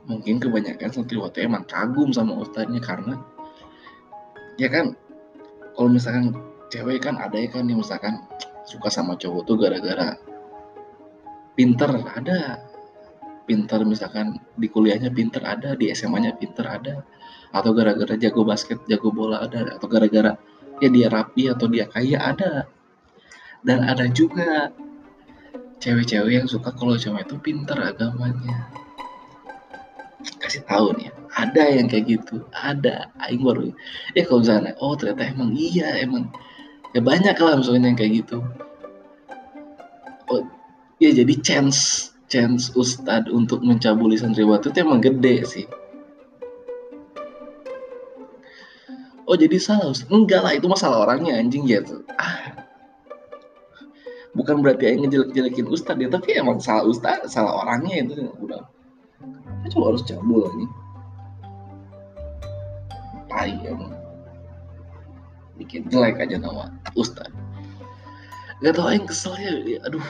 Mungkin 0.03 0.43
kebanyakan 0.43 0.91
santriwati 0.91 1.47
emang 1.47 1.63
kagum 1.67 2.11
sama 2.11 2.39
ustadznya 2.43 2.83
karena 2.83 3.19
ya 4.59 4.67
kan 4.71 4.95
kalau 5.75 5.89
misalkan 5.91 6.35
cewek 6.71 7.03
kan 7.07 7.19
ada 7.19 7.39
ya 7.39 7.49
kan 7.51 7.67
yang 7.67 7.81
misalkan 7.81 8.19
suka 8.67 8.91
sama 8.91 9.15
cowok 9.19 9.43
tuh 9.47 9.57
gara-gara 9.59 10.19
pinter 11.55 11.91
ada. 11.91 12.61
Pinter 13.43 13.83
misalkan 13.83 14.39
di 14.57 14.69
kuliahnya 14.71 15.11
pinter 15.13 15.43
ada. 15.45 15.75
Di 15.77 15.93
SMA-nya 15.93 16.37
pinter 16.37 16.65
ada. 16.67 16.95
Atau 17.53 17.77
gara-gara 17.77 18.17
jago 18.17 18.47
basket 18.47 18.81
jago 18.89 19.13
bola 19.13 19.45
ada. 19.45 19.77
Atau 19.77 19.89
gara-gara 19.91 20.37
ya 20.83 20.89
dia 20.89 21.09
rapi 21.13 21.53
atau 21.53 21.67
dia 21.69 21.87
kaya 21.87 22.19
ada. 22.19 22.67
Dan 23.63 23.87
ada 23.87 24.11
juga 24.11 24.75
cewek-cewek 25.79 26.43
yang 26.43 26.49
suka 26.51 26.75
kalau 26.75 26.99
cewek 26.99 27.27
itu 27.27 27.37
pinter 27.39 27.79
agamanya. 27.79 28.71
Kasih 30.39 30.63
tahu 30.67 30.95
nih 30.99 31.11
ada 31.35 31.63
yang 31.71 31.87
kayak 31.89 32.07
gitu. 32.07 32.47
Ada 32.55 33.11
aing 33.27 33.43
baru 33.43 33.73
ya 34.15 34.23
kalau 34.27 34.41
misalnya 34.45 34.73
oh 34.79 34.95
ternyata 34.95 35.33
emang 35.33 35.51
iya 35.57 35.99
emang. 36.03 36.29
Ya 36.93 37.01
banyak 37.01 37.37
lah 37.41 37.55
misalnya 37.57 37.89
yang 37.89 37.99
kayak 37.99 38.13
gitu. 38.25 38.39
Oh 40.29 40.43
ya 41.03 41.11
jadi 41.11 41.35
chance 41.43 42.15
chance 42.31 42.71
ustad 42.79 43.27
untuk 43.27 43.59
mencabuli 43.67 44.15
santriwati 44.15 44.71
itu 44.71 44.79
emang 44.87 45.03
gede 45.03 45.37
sih. 45.43 45.67
Oh 49.27 49.35
jadi 49.35 49.59
salah 49.59 49.91
ustad 49.91 50.07
enggak 50.15 50.47
lah 50.47 50.55
itu 50.55 50.71
masalah 50.71 51.03
orangnya 51.03 51.35
anjing 51.35 51.67
gitu 51.67 52.07
ah. 52.15 52.55
Bukan 54.33 54.65
berarti 54.65 54.95
yang 54.95 55.05
ngejelek-jelekin 55.05 55.67
ustad 55.69 55.99
ya 55.99 56.09
tapi 56.09 56.39
emang 56.39 56.63
salah 56.63 56.87
ustad 56.87 57.27
salah 57.27 57.67
orangnya 57.67 58.07
itu 58.07 58.31
udah. 58.39 58.63
Coba 59.75 59.95
harus 59.95 60.07
cabul 60.07 60.47
ini. 60.55 60.67
Tai 63.27 63.53
emang. 63.67 63.93
Bikin 65.57 65.89
jelek 65.93 66.21
aja 66.21 66.37
nama 66.41 66.73
Ustad 66.97 67.31
gak 68.63 68.79
tau 68.79 68.95
yang 68.95 69.07
kesel 69.11 69.35
ya 69.43 69.83
aduh 69.83 70.07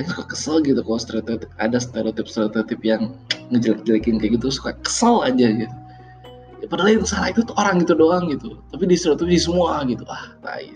Aing 0.00 0.08
suka 0.08 0.24
kesel 0.24 0.64
gitu 0.64 0.80
kalau 0.80 0.96
stereotip 0.96 1.52
ada 1.60 1.76
stereotip 1.76 2.24
stereotip 2.24 2.80
yang 2.80 3.12
ngejelek-jelekin 3.52 4.16
kayak 4.16 4.40
gitu 4.40 4.48
suka 4.48 4.72
kesel 4.80 5.20
aja 5.20 5.52
gitu. 5.52 5.76
Ya, 6.64 6.66
padahal 6.70 6.96
yang 6.96 7.04
salah 7.04 7.28
itu 7.28 7.44
tuh 7.44 7.52
orang 7.60 7.82
gitu 7.84 7.92
doang 7.92 8.32
gitu. 8.32 8.56
Tapi 8.72 8.88
di 8.88 8.96
stereotip 8.96 9.28
di 9.28 9.36
semua 9.36 9.84
gitu. 9.84 10.04
Ah 10.08 10.32
tai 10.40 10.72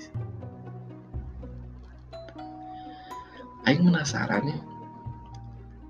Aing 3.66 3.82
penasaran 3.88 4.44
ya. 4.46 4.58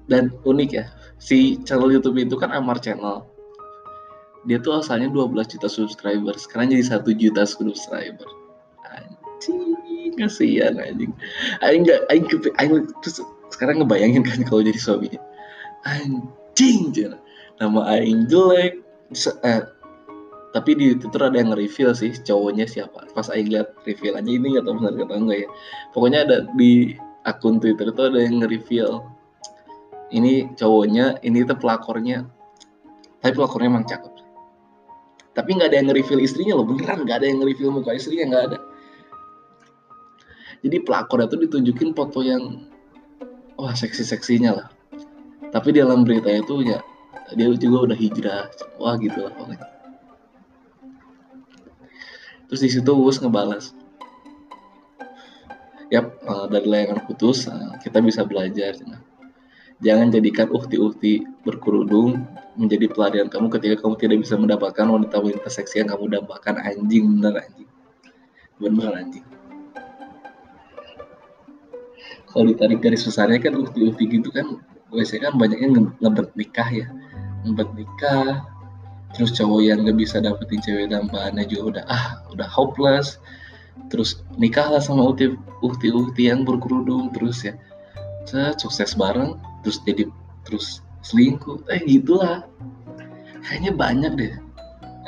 Dan 0.06 0.30
unik 0.47 0.71
ya 0.71 0.87
si 1.18 1.61
channel 1.66 1.90
YouTube 1.90 2.16
itu 2.21 2.38
kan 2.38 2.54
Amar 2.54 2.78
Channel. 2.78 3.26
Dia 4.47 4.62
tuh 4.62 4.78
asalnya 4.78 5.10
12 5.10 5.58
juta 5.58 5.67
subscriber 5.67 6.39
sekarang 6.39 6.71
jadi 6.71 6.84
satu 6.86 7.10
juta 7.10 7.43
subscriber. 7.43 8.30
Anjing 8.86 9.75
kasihan 10.17 10.75
anjing. 10.81 11.13
Aing 11.61 11.85
nggak 11.85 12.00
aing 12.11 12.25
aing 12.59 12.73
terus 13.05 13.23
sekarang 13.52 13.81
ngebayangin 13.81 14.25
kan 14.26 14.43
kalau 14.49 14.65
jadi 14.65 14.81
suaminya 14.81 15.21
anjing 15.87 16.91
jangan 16.91 17.21
nama 17.63 17.81
aing 17.97 18.26
jelek. 18.26 18.83
Eh, 19.47 19.63
tapi 20.50 20.71
di 20.75 20.97
Twitter 20.99 21.31
ada 21.31 21.37
yang 21.39 21.55
nge-reveal 21.55 21.93
sih 21.95 22.11
cowoknya 22.17 22.67
siapa. 22.67 23.07
Pas 23.15 23.29
aing 23.31 23.52
lihat 23.52 23.76
revealannya 23.87 24.33
ini 24.41 24.47
nggak 24.57 24.65
tahu 24.67 24.75
benar 24.83 24.95
kata 24.99 25.15
enggak 25.15 25.39
ya. 25.47 25.49
Pokoknya 25.95 26.19
ada 26.26 26.37
di 26.59 26.97
akun 27.29 27.63
Twitter 27.63 27.93
itu 27.93 28.02
ada 28.02 28.19
yang 28.19 28.43
nge-reveal 28.43 28.93
ini 30.11 30.50
cowoknya 30.59 31.23
ini 31.23 31.47
tuh 31.47 31.59
pelakornya. 31.61 32.26
Tapi 33.23 33.33
pelakornya 33.33 33.69
emang 33.69 33.87
cakep. 33.87 34.13
Tapi 35.37 35.50
nggak 35.52 35.69
ada 35.71 35.76
yang 35.76 35.87
nge-reveal 35.93 36.21
istrinya 36.25 36.55
loh 36.57 36.67
beneran 36.67 37.05
nggak 37.05 37.17
ada 37.23 37.26
yang 37.29 37.39
nge-reveal 37.45 37.71
muka 37.71 37.93
istrinya 37.93 38.25
nggak 38.33 38.45
ada 38.52 38.59
jadi 40.64 40.80
pelakor 40.80 41.21
itu 41.25 41.36
ditunjukin 41.36 41.92
foto 41.92 42.25
yang 42.25 42.64
wah 43.56 43.73
seksi-seksinya 43.73 44.50
lah. 44.52 44.69
Tapi 45.52 45.73
di 45.73 45.80
dalam 45.80 46.04
berita 46.04 46.28
itu 46.32 46.64
ya 46.64 46.80
dia 47.34 47.50
juga 47.58 47.90
udah 47.90 47.99
hijrah 47.99 48.49
wah 48.78 48.95
gitu 49.00 49.26
lah 49.26 49.32
pokoknya. 49.34 49.69
Terus 52.47 52.60
di 52.62 52.71
situ 52.71 52.92
Wus 52.95 53.19
ngebalas 53.19 53.75
Yap, 55.86 56.19
eh, 56.19 56.47
dari 56.50 56.66
layangan 56.66 57.06
putus 57.06 57.47
eh, 57.47 57.73
kita 57.82 58.02
bisa 58.02 58.26
belajar. 58.26 58.75
Jangan 59.76 60.08
jadikan 60.08 60.49
ukti-ukti 60.50 61.23
berkerudung 61.45 62.26
menjadi 62.56 62.88
pelarian 62.88 63.28
kamu 63.28 63.52
ketika 63.52 63.84
kamu 63.84 63.95
tidak 64.00 64.19
bisa 64.25 64.34
mendapatkan 64.40 64.88
wanita-wanita 64.88 65.47
seksi 65.52 65.84
yang 65.84 65.92
kamu 65.92 66.16
dambakan. 66.16 66.58
Anjing 66.58 67.21
bener 67.21 67.45
anjing. 67.45 67.71
Bener 68.56 68.90
anjing 68.97 69.35
kalau 72.36 72.52
ditarik 72.52 72.84
garis 72.84 73.08
besarnya 73.08 73.40
kan 73.40 73.56
ukti-ukti 73.56 74.20
gitu 74.20 74.28
kan 74.28 74.60
biasanya 74.92 75.32
kan 75.32 75.34
banyaknya 75.40 75.68
ngebet 76.04 76.28
nikah 76.36 76.68
ya. 76.68 76.86
Ngebet 77.49 77.70
nikah 77.72 78.44
terus 79.16 79.32
cowok 79.32 79.60
yang 79.64 79.88
gak 79.88 79.96
bisa 79.96 80.20
dapetin 80.20 80.60
cewek 80.60 80.92
dambakannya 80.92 81.49
juga 81.49 81.80
udah 81.80 81.84
ah 81.88 82.20
udah 82.36 82.44
hopeless. 82.44 83.16
Terus 83.88 84.20
nikahlah 84.36 84.84
sama 84.84 85.08
ukti-ukti 85.64 86.28
yang 86.28 86.44
berkerudung 86.44 87.08
terus 87.16 87.40
ya. 87.40 87.56
Set, 88.28 88.60
sukses 88.60 88.92
bareng 88.92 89.40
terus 89.64 89.80
jadi 89.88 90.04
terus 90.44 90.84
selingkuh. 91.08 91.64
Eh 91.72 91.80
gitulah. 91.88 92.44
Kayaknya 93.49 93.72
banyak 93.72 94.12
deh. 94.20 94.32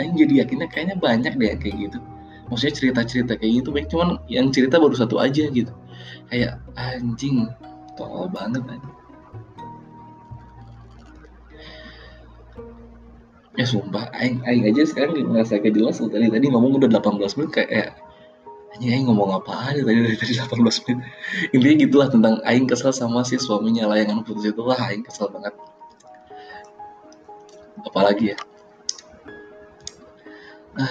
Aing 0.01 0.17
jadi 0.17 0.49
yakinnya 0.49 0.73
kayaknya 0.73 0.97
banyak 0.97 1.37
deh 1.37 1.53
kayak 1.61 1.77
gitu. 1.77 2.01
Maksudnya 2.49 2.73
cerita-cerita 2.73 3.37
kayak 3.37 3.53
gitu 3.61 3.69
baik 3.69 3.93
cuman 3.93 4.17
yang 4.33 4.49
cerita 4.49 4.81
baru 4.81 4.97
satu 4.97 5.21
aja 5.21 5.45
gitu 5.53 5.69
kayak 6.31 6.61
anjing 6.77 7.49
tol 7.99 8.31
banget 8.31 8.63
aja 8.67 8.91
ya 13.59 13.67
sumpah 13.67 14.07
aing 14.15 14.39
aing 14.47 14.71
aja 14.71 14.87
sekarang 14.87 15.19
ngerasa 15.35 15.59
kayak 15.59 15.75
jelas 15.75 15.99
tadi 15.99 16.31
tadi 16.31 16.47
ngomong 16.47 16.79
udah 16.79 16.91
18 16.95 17.19
menit 17.43 17.51
kayak 17.51 17.99
anjing 18.79 18.95
aing 18.95 19.11
ngomong 19.11 19.35
apa 19.43 19.75
aja 19.75 19.83
tadi 19.83 19.99
dari 19.99 20.15
tadi 20.15 20.39
18 20.39 20.63
menit. 20.63 20.99
Intinya 21.51 21.75
gitulah 21.83 22.09
tentang 22.15 22.39
aing 22.47 22.71
kesel 22.71 22.95
sama 22.95 23.27
si 23.27 23.35
suaminya 23.35 23.91
layangan 23.91 24.23
putus 24.23 24.55
itu 24.55 24.63
lah 24.63 24.79
aing 24.87 25.03
kesel 25.03 25.27
banget. 25.35 25.51
Apalagi 27.83 28.31
ya? 28.35 28.39
Uh, 30.79 30.87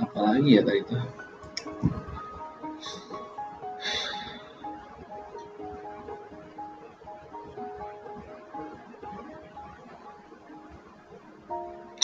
apalagi 0.00 0.56
ya 0.56 0.64
tadi 0.64 0.80
itu 0.80 0.96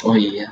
oh 0.05 0.17
iya. 0.19 0.47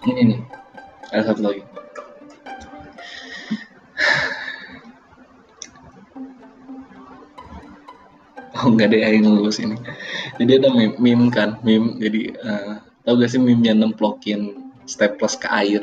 Ini 0.00 0.22
nih 0.26 0.40
ada 1.12 1.22
satu 1.30 1.44
lagi 1.44 1.62
oh 8.60 8.70
nggak 8.72 8.92
ada 8.92 9.12
yang 9.12 9.26
lulus 9.26 9.58
ini. 9.60 9.76
Jadi 10.36 10.60
ada 10.60 10.68
meme, 10.72 10.96
meme 11.00 11.26
kan 11.32 11.56
meme. 11.64 11.96
Jadi 12.00 12.36
uh, 12.40 12.80
tau 13.04 13.16
gak 13.16 13.30
sih 13.32 13.40
meme 13.40 13.64
yang 13.64 13.80
nemplokin 13.80 14.72
staples 14.84 15.36
ke 15.40 15.48
air? 15.48 15.82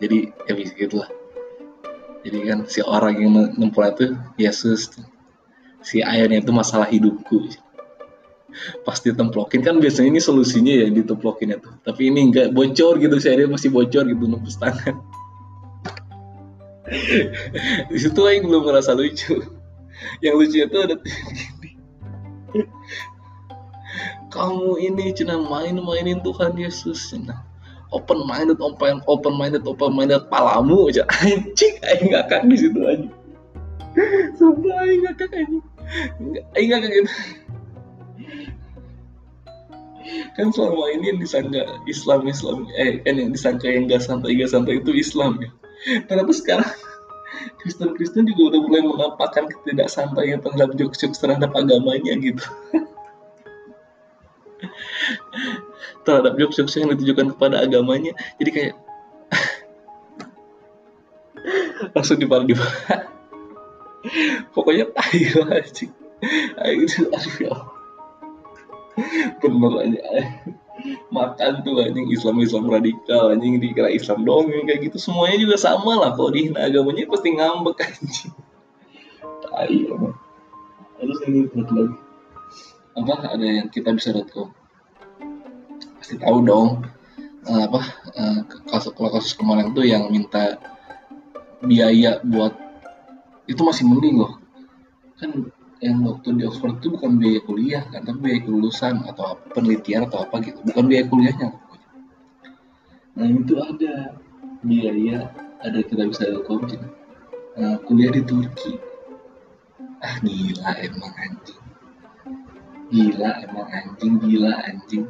Jadi 0.00 0.32
ya 0.48 0.52
gitulah. 0.54 1.10
Jadi 2.24 2.38
kan 2.48 2.58
si 2.64 2.80
orang 2.80 3.20
yang 3.20 3.32
nempel 3.60 3.84
itu 3.92 4.06
Yesus 4.40 4.96
si 5.84 6.00
airnya 6.00 6.40
itu 6.40 6.50
masalah 6.50 6.88
hidupku. 6.88 7.52
Pasti 8.86 9.12
templokin 9.12 9.60
kan 9.60 9.76
biasanya 9.76 10.16
ini 10.16 10.20
solusinya 10.22 10.72
ya 10.72 10.88
ditemplokin 10.88 11.52
itu. 11.52 11.70
Tapi 11.84 12.08
ini 12.08 12.32
enggak 12.32 12.56
bocor 12.56 12.96
gitu 12.96 13.16
saya 13.20 13.44
masih 13.44 13.68
bocor 13.68 14.08
gitu 14.08 14.24
nembus 14.24 14.56
tangan. 14.56 15.04
Di 17.92 17.98
situ 18.00 18.20
aing 18.24 18.48
belum 18.48 18.64
merasa 18.64 18.96
lucu. 18.96 19.40
Yang 20.24 20.34
lucu 20.36 20.56
itu 20.64 20.78
ada 20.80 20.96
kamu 24.34 24.82
ini 24.82 25.14
cina 25.14 25.38
main-mainin 25.38 26.18
Tuhan 26.26 26.58
Yesus. 26.58 27.14
Cina 27.14 27.46
open 27.94 28.26
minded 28.26 28.58
open 28.58 28.98
open 29.06 29.34
minded 29.38 29.62
open 29.62 29.94
minded 29.94 30.26
palamu 30.26 30.90
aja. 30.90 31.06
Anjing 31.22 31.78
aing 31.86 32.10
ngakak 32.10 32.42
di 32.50 32.56
situ 32.58 32.80
aja. 32.82 33.08
Sumpah 34.38 34.74
aing 34.82 35.06
ngakak 35.06 35.30
aja 35.30 35.58
aing 36.58 36.68
ngakak 36.74 36.90
gitu. 36.90 37.10
Kan 40.34 40.50
selama 40.50 40.90
ini 40.98 41.14
yang 41.14 41.18
disangka 41.22 41.62
Islam 41.86 42.26
Islam 42.26 42.66
eh 42.74 42.98
kan 43.06 43.14
yang 43.14 43.30
disangka 43.30 43.70
yang 43.70 43.86
gak 43.86 44.02
santai 44.02 44.34
gak 44.34 44.50
santai 44.50 44.82
itu 44.82 44.90
Islam 44.90 45.38
ya. 45.38 45.50
Ternyata 46.10 46.34
sekarang 46.34 46.70
Kristen-Kristen 47.62 48.26
juga 48.26 48.52
udah 48.52 48.60
mulai 48.66 48.82
menampakkan 48.82 49.46
ketidaksantaian 49.46 50.42
terhadap 50.42 50.74
jokes-jokes 50.74 51.22
terhadap 51.22 51.54
agamanya 51.54 52.18
gitu 52.18 52.44
terhadap 56.04 56.36
jokes-jokes 56.36 56.76
yang 56.78 56.92
ditujukan 56.92 57.34
kepada 57.36 57.64
agamanya. 57.64 58.12
Jadi 58.38 58.50
kayak 58.50 58.74
langsung 61.92 62.16
di 62.16 62.26
di 62.26 62.54
pokoknya 64.56 64.88
ayo 64.96 65.44
aja 65.48 65.86
ayo 66.64 66.84
aduh 67.12 67.36
ya 67.40 67.54
bener 69.42 69.72
aja 69.84 70.00
makan 71.08 71.52
tuh 71.64 71.80
anjing 71.80 72.08
Islam 72.12 72.40
Islam 72.40 72.68
radikal 72.68 73.32
anjing 73.32 73.58
dikira 73.58 73.88
Islam 73.88 74.26
dong 74.28 74.52
kayak 74.52 74.90
gitu. 74.90 75.00
Semuanya 75.00 75.40
juga 75.40 75.56
sama 75.56 75.96
lah 75.96 76.12
kalau 76.12 76.30
di 76.34 76.52
agamanya 76.52 77.08
pasti 77.08 77.28
ngambek 77.32 77.78
anjing. 77.80 78.32
Emang 79.54 80.14
terus 80.98 81.18
ini 81.26 81.46
lagi 81.52 81.96
apa 82.94 83.34
ada 83.34 83.46
yang 83.46 83.66
kita 83.70 83.90
bisa.com 83.90 84.54
pasti 86.04 86.20
tahu 86.20 86.44
dong. 86.44 86.84
Uh, 87.44 87.64
apa 87.64 87.80
uh, 88.16 88.40
kasus 88.68 88.92
kalau 88.92 89.12
kasus 89.16 89.32
kemarin 89.32 89.72
tuh 89.72 89.88
yang 89.88 90.08
minta 90.12 90.60
biaya 91.64 92.20
buat 92.20 92.52
itu 93.48 93.60
masih 93.64 93.88
mending 93.88 94.20
loh. 94.20 94.36
Kan 95.16 95.48
yang 95.80 96.04
waktu 96.04 96.40
di 96.40 96.44
Oxford 96.44 96.80
itu 96.80 96.92
bukan 96.92 97.16
biaya 97.16 97.40
kuliah 97.44 97.84
kan 97.88 98.04
tapi 98.04 98.20
biaya 98.20 98.40
kelulusan 98.44 99.04
atau 99.08 99.40
penelitian 99.56 100.08
atau 100.08 100.28
apa 100.28 100.44
gitu. 100.44 100.60
Bukan 100.60 100.84
biaya 100.88 101.04
kuliahnya. 101.08 101.48
Nah 103.16 103.26
itu 103.28 103.54
ada 103.60 104.16
biaya 104.60 105.32
ada 105.64 105.80
kita 105.80 106.04
bisa 106.04 106.36
kom 106.44 106.68
nah, 106.68 107.80
kuliah 107.88 108.12
di 108.12 108.22
Turki. 108.28 108.76
Ah 110.04 110.20
gila 110.20 110.68
emang 110.84 111.12
anjing 111.16 111.63
gila 112.92 113.30
emang 113.44 113.68
anjing 113.72 114.14
gila 114.20 114.52
anjing. 114.68 115.04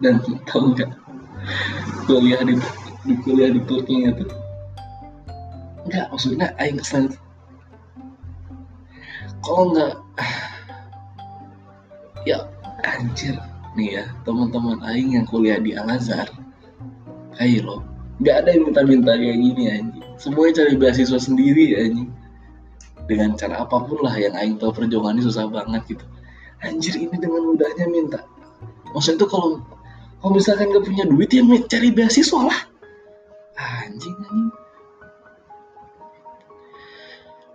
Dan 0.00 0.16
tahu 0.48 0.72
nggak? 0.72 0.90
Kuliah 2.08 2.40
di, 2.44 2.56
di 3.04 3.14
kuliah 3.24 3.50
di 3.52 3.60
Turki 3.64 4.08
itu. 4.08 4.24
Enggak 5.88 6.12
maksudnya 6.12 6.52
aing 6.60 6.80
kesel. 6.80 7.08
Kalau 9.44 9.72
enggak 9.72 9.94
ya 12.28 12.44
anjir. 12.84 13.36
Nih 13.78 14.00
ya 14.00 14.04
teman-teman 14.26 14.80
aing 14.88 15.20
yang 15.20 15.26
kuliah 15.28 15.60
di 15.60 15.76
Al 15.76 15.88
Azhar. 15.88 16.28
Kairo 17.36 17.84
nggak 18.20 18.36
ada 18.44 18.48
yang 18.52 18.68
minta-minta 18.68 19.16
kayak 19.16 19.38
gini 19.40 19.62
anjing. 19.72 20.04
Semuanya 20.20 20.60
cari 20.60 20.76
beasiswa 20.76 21.16
sendiri 21.16 21.72
anjing 21.80 22.12
dengan 23.10 23.34
cara 23.34 23.66
apa 23.66 23.82
pun 23.82 24.06
lah 24.06 24.14
yang 24.14 24.38
aing 24.38 24.54
tahu 24.62 24.70
perjuangannya 24.70 25.26
susah 25.26 25.50
banget 25.50 25.98
gitu. 25.98 26.06
Anjir 26.62 26.94
ini 26.94 27.18
dengan 27.18 27.42
mudahnya 27.42 27.90
minta. 27.90 28.22
Maksudnya 28.94 29.18
itu 29.18 29.26
kalau 29.26 29.58
kalau 30.22 30.32
misalkan 30.38 30.70
gak 30.70 30.86
punya 30.86 31.02
duit 31.10 31.26
ya 31.34 31.42
cari 31.66 31.90
beasiswa 31.90 32.46
lah. 32.46 32.60
Anjing 33.58 34.14
anjing. 34.14 34.50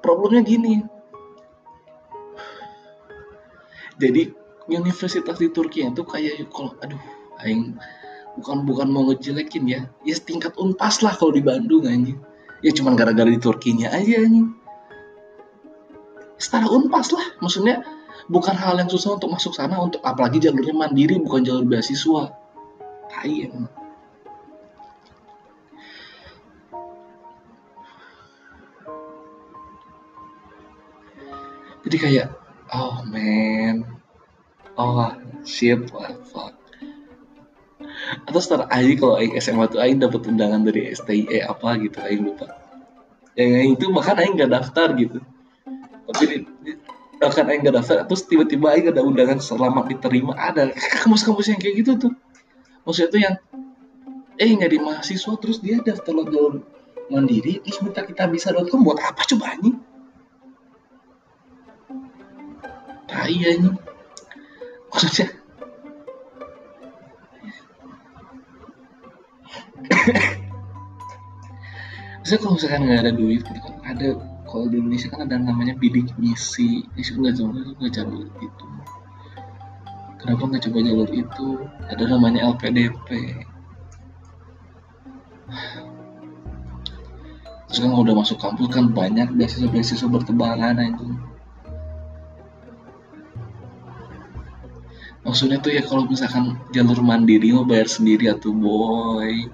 Problemnya 0.03 0.43
gini. 0.43 0.83
Jadi 3.95 4.35
universitas 4.67 5.39
di 5.39 5.47
Turki 5.55 5.87
itu 5.87 6.03
kayak 6.03 6.51
kalau 6.51 6.75
aduh 6.83 6.99
aing 7.47 7.79
bukan 8.35 8.67
bukan 8.67 8.87
mau 8.91 9.07
ngejelekin 9.07 9.63
ya. 9.71 9.81
Ya 10.03 10.13
setingkat 10.19 10.59
unpas 10.59 10.99
lah 10.99 11.15
kalau 11.15 11.31
di 11.31 11.39
Bandung 11.39 11.87
anjing. 11.87 12.19
Ya 12.59 12.75
cuman 12.75 12.99
gara-gara 12.99 13.29
di 13.29 13.39
Turkinya 13.39 13.93
aja 13.95 14.19
anjing 14.19 14.64
setara 16.36 16.67
unpas 16.67 17.12
lah. 17.15 17.26
Maksudnya 17.39 17.84
bukan 18.28 18.56
hal 18.58 18.80
yang 18.80 18.89
susah 18.89 19.15
untuk 19.15 19.32
masuk 19.32 19.54
sana 19.54 19.78
untuk 19.80 20.02
apalagi 20.02 20.41
jalurnya 20.41 20.74
mandiri 20.76 21.21
bukan 21.21 21.45
jalur 21.45 21.65
beasiswa. 21.65 22.36
Emang. 23.26 23.65
Jadi 31.86 31.98
kayak 31.98 32.28
oh 32.69 33.02
man. 33.06 33.86
Oh 34.78 35.10
shit 35.45 35.89
what 35.89 36.21
fuck. 36.30 36.54
Atau 38.26 38.41
setelah 38.41 38.69
Aing 38.69 38.98
kalau 38.98 39.17
Aing 39.17 39.38
SMA 39.41 39.65
tuh 39.69 39.82
Aing 39.82 40.02
dapat 40.02 40.28
undangan 40.30 40.62
dari 40.65 40.93
STIE 40.93 41.41
apa 41.41 41.78
gitu 41.82 41.98
Aing 42.02 42.21
lupa. 42.26 42.58
Yang 43.34 43.80
itu 43.80 43.86
bahkan 43.89 44.21
Aing 44.21 44.38
gak 44.38 44.54
daftar 44.54 44.93
gitu 44.98 45.21
tapi 46.05 46.45
bahkan 47.15 47.47
Aing 47.47 47.63
gak 47.65 47.75
daftar 47.81 48.05
terus 48.05 48.27
tiba-tiba 48.29 48.75
Aing 48.75 48.91
ada 48.91 49.01
undangan 49.01 49.39
selamat 49.41 49.89
diterima. 49.89 50.35
Ada 50.37 50.69
kamus-kamus 51.01 51.49
yang 51.49 51.59
kayak 51.61 51.75
gitu 51.81 51.91
tuh. 51.97 52.13
Maksudnya 52.85 53.09
tuh 53.09 53.21
yang 53.21 53.35
eh 54.35 54.51
nggak 54.51 54.71
di 54.71 54.79
mahasiswa 54.83 55.33
terus 55.39 55.63
dia 55.63 55.79
daftar 55.79 56.11
jalur 56.27 56.59
mandiri 57.07 57.63
terus 57.63 57.79
minta 57.79 58.03
kita 58.03 58.27
bisa.com 58.27 58.83
buat 58.83 58.99
apa 58.99 59.23
coba 59.23 59.55
anjing? 59.55 59.79
Tai 63.05 63.31
ini 63.31 63.69
maksudnya 64.91 65.27
Maksudnya 72.25 72.39
kalau 72.41 72.53
misalkan 72.57 72.81
nggak 72.89 73.01
ada 73.05 73.13
duit 73.13 73.41
gitu 73.45 73.59
kan 73.61 73.75
ada 73.85 74.35
kalau 74.55 74.71
di 74.71 74.79
Indonesia 74.79 75.11
kan 75.11 75.27
ada 75.27 75.35
namanya 75.35 75.75
bidik 75.75 76.15
misi 76.15 76.87
itu 76.95 77.19
nggak 77.19 77.35
coba 77.43 77.59
nggak 77.75 77.91
jalur 77.91 78.23
itu. 78.39 78.67
Kenapa 80.23 80.41
nggak 80.47 80.63
coba 80.71 80.77
jalur 80.79 81.09
itu? 81.11 81.47
Ada 81.91 82.03
namanya 82.07 82.55
LPDP 82.55 83.35
terus 87.75 87.91
kan 87.91 87.91
udah 87.91 88.15
masuk 88.15 88.39
kampus 88.39 88.71
kan 88.71 88.87
banyak 88.95 89.35
beasiswa 89.35 89.67
beasiswa 89.67 90.07
bertebaran 90.07 90.79
itu 90.79 91.11
maksudnya 95.27 95.59
tuh 95.59 95.75
ya 95.75 95.83
kalau 95.83 96.07
misalkan 96.07 96.55
jalur 96.71 97.03
mandiri 97.03 97.51
mau 97.51 97.67
bayar 97.67 97.91
sendiri 97.91 98.31
atau 98.31 98.55
boy 98.55 99.51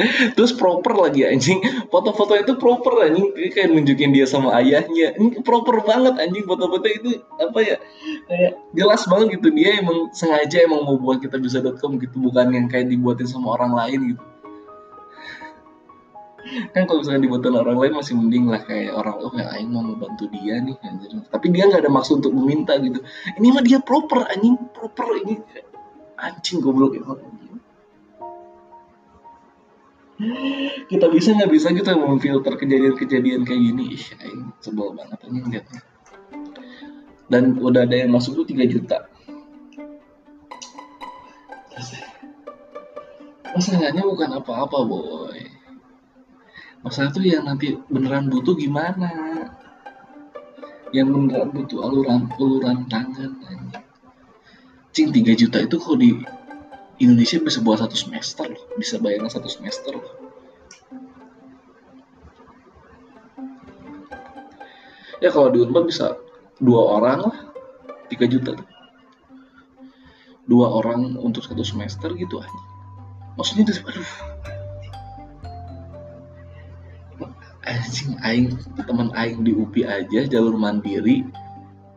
terus 0.36 0.52
proper 0.54 0.96
lagi 0.96 1.26
anjing. 1.26 1.60
Foto-foto 1.88 2.36
itu 2.36 2.56
proper 2.56 3.08
anjing. 3.08 3.32
Kayak 3.52 3.68
nunjukin 3.74 4.10
dia 4.14 4.26
sama 4.26 4.56
ayahnya. 4.60 5.16
Ini 5.16 5.44
proper 5.44 5.84
banget 5.84 6.16
anjing. 6.16 6.44
Foto-foto 6.46 6.86
itu 6.88 7.20
apa 7.36 7.58
ya 7.60 7.76
kayak 8.28 8.52
jelas 8.72 9.02
banget 9.06 9.40
gitu. 9.40 9.48
Dia 9.52 9.80
emang 9.80 10.08
sengaja 10.12 10.64
emang 10.64 10.86
mau 10.86 10.96
buat 10.96 11.20
kita 11.20 11.36
bisa.com 11.36 12.00
gitu. 12.00 12.16
Bukan 12.18 12.52
yang 12.54 12.66
kayak 12.68 12.88
dibuatin 12.88 13.28
sama 13.28 13.56
orang 13.58 13.72
lain 13.76 14.00
gitu. 14.16 14.24
Kan 16.72 16.88
kalau 16.88 17.04
misalnya 17.04 17.22
dibuatin 17.28 17.54
orang 17.54 17.78
lain 17.78 17.92
masih 18.00 18.14
mending 18.16 18.48
lah 18.48 18.64
kayak 18.64 18.96
orang 18.96 19.16
oh 19.20 19.30
ya 19.36 19.52
Aing 19.54 19.70
mau 19.70 19.84
membantu 19.84 20.24
dia 20.32 20.58
nih 20.58 20.72
anjir. 20.82 21.12
tapi 21.28 21.52
dia 21.52 21.68
nggak 21.68 21.84
ada 21.84 21.92
maksud 21.92 22.24
untuk 22.24 22.32
meminta 22.32 22.74
gitu. 22.80 22.98
Ini 23.38 23.48
mah 23.52 23.62
dia 23.62 23.78
proper 23.84 24.24
anjing. 24.24 24.56
Proper 24.72 25.06
ini. 25.20 25.36
Anjing 26.16 26.64
goblok. 26.64 26.96
ya 26.96 27.04
kita 30.90 31.06
bisa 31.08 31.32
nggak 31.32 31.50
bisa 31.50 31.68
kita 31.72 31.96
memfilter 31.96 32.54
kejadian-kejadian 32.60 33.42
kayak 33.48 33.60
gini? 33.60 33.84
Ih 33.96 34.04
Aing 34.20 34.52
sebel 34.60 34.92
banget 34.92 35.18
anjing 35.24 35.46
liatnya 35.48 35.80
dan 37.30 37.54
udah 37.56 37.86
ada 37.86 37.94
yang 37.94 38.10
masuk 38.10 38.42
tuh 38.42 38.46
3 38.50 38.66
juta. 38.66 39.06
Masalahnya 43.50 44.02
bukan 44.02 44.30
apa-apa 44.34 44.78
boy. 44.82 45.38
Masalah 46.82 47.14
tuh 47.14 47.22
yang 47.22 47.46
nanti 47.46 47.78
beneran 47.86 48.26
butuh 48.26 48.58
gimana? 48.58 49.10
Yang 50.90 51.08
beneran 51.14 51.50
butuh 51.54 51.78
aluran 51.86 52.26
uluran 52.34 52.90
tangan 52.90 53.38
cing 54.90 55.14
3 55.14 55.38
juta 55.38 55.58
itu 55.62 55.76
kalau 55.78 55.96
di 55.96 56.18
Indonesia 57.00 57.40
bisa 57.40 57.64
buat 57.64 57.80
satu 57.80 57.96
semester 57.96 58.44
loh 58.44 58.62
bisa 58.76 59.00
bayar 59.00 59.24
satu 59.32 59.48
semester 59.48 59.96
loh. 59.96 60.12
Ya 65.20 65.32
kalau 65.32 65.48
di 65.48 65.64
Unpad 65.64 65.84
bisa 65.88 66.16
dua 66.60 67.00
orang 67.00 67.24
lah 67.24 67.36
3 68.12 68.20
juta. 68.28 68.52
Dua 70.44 70.66
orang 70.76 71.16
untuk 71.16 71.44
satu 71.44 71.64
semester 71.64 72.12
gitu 72.16 72.40
aja. 72.40 72.60
Maksudnya 73.40 73.64
itu 73.68 73.80
aduh. 73.84 74.10
Anjing 77.64 78.16
aing 78.24 78.48
teman 78.84 79.08
aing 79.16 79.40
di 79.44 79.52
UPI 79.56 79.84
aja 79.88 80.20
jalur 80.28 80.56
mandiri 80.56 81.24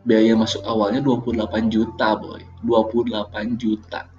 biaya 0.03 0.35
masuk 0.35 0.63
awalnya 0.63 1.03
28 1.03 1.71
juta 1.71 2.19
boy. 2.19 2.39
28 2.63 3.59
juta 3.59 4.12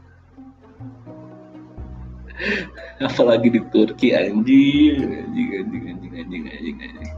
apalagi 3.06 3.46
di 3.50 3.60
Turki 3.70 4.10
anjing 4.10 4.98
anjing 4.98 5.48
anjing 5.54 5.82
anjing 5.86 6.12
anjing 6.18 6.42
anjing 6.50 6.76
anjing. 6.82 7.14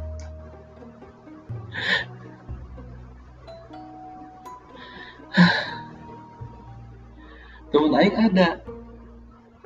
Temen 7.72 7.96
Aing 7.96 8.16
ada. 8.16 8.61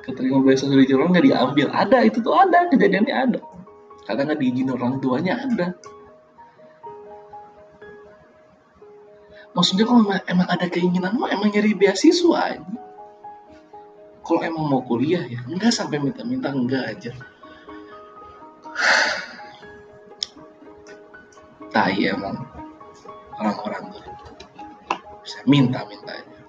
Keterima 0.01 0.41
beasiswa 0.41 0.73
dari 0.73 0.89
Jerman 0.89 1.13
nggak 1.13 1.25
diambil. 1.29 1.69
Ada 1.69 2.09
itu 2.09 2.25
tuh 2.25 2.33
ada 2.33 2.65
kejadiannya 2.73 3.13
ada. 3.13 3.37
Karena 4.09 4.25
nggak 4.31 4.39
diizin 4.41 4.73
orang 4.73 4.97
tuanya 4.97 5.37
ada. 5.37 5.77
Maksudnya 9.51 9.83
kalau 9.83 10.07
emang, 10.07 10.23
emang 10.31 10.47
ada 10.47 10.63
keinginan 10.71 11.19
mau 11.19 11.27
emang 11.27 11.51
nyari 11.51 11.75
beasiswa 11.75 12.39
aja 12.39 12.63
kalau 14.21 14.45
emang 14.45 14.69
mau 14.69 14.85
kuliah 14.85 15.25
ya 15.25 15.41
enggak 15.49 15.73
sampai 15.73 15.97
minta-minta 15.97 16.53
enggak 16.53 16.85
aja. 16.85 17.11
Tai 21.73 21.97
emang 21.97 22.45
orang-orang 23.41 23.89
tuh. 23.95 24.03
Bisa 25.25 25.41
minta-minta 25.49 26.13
aja. 26.13 26.41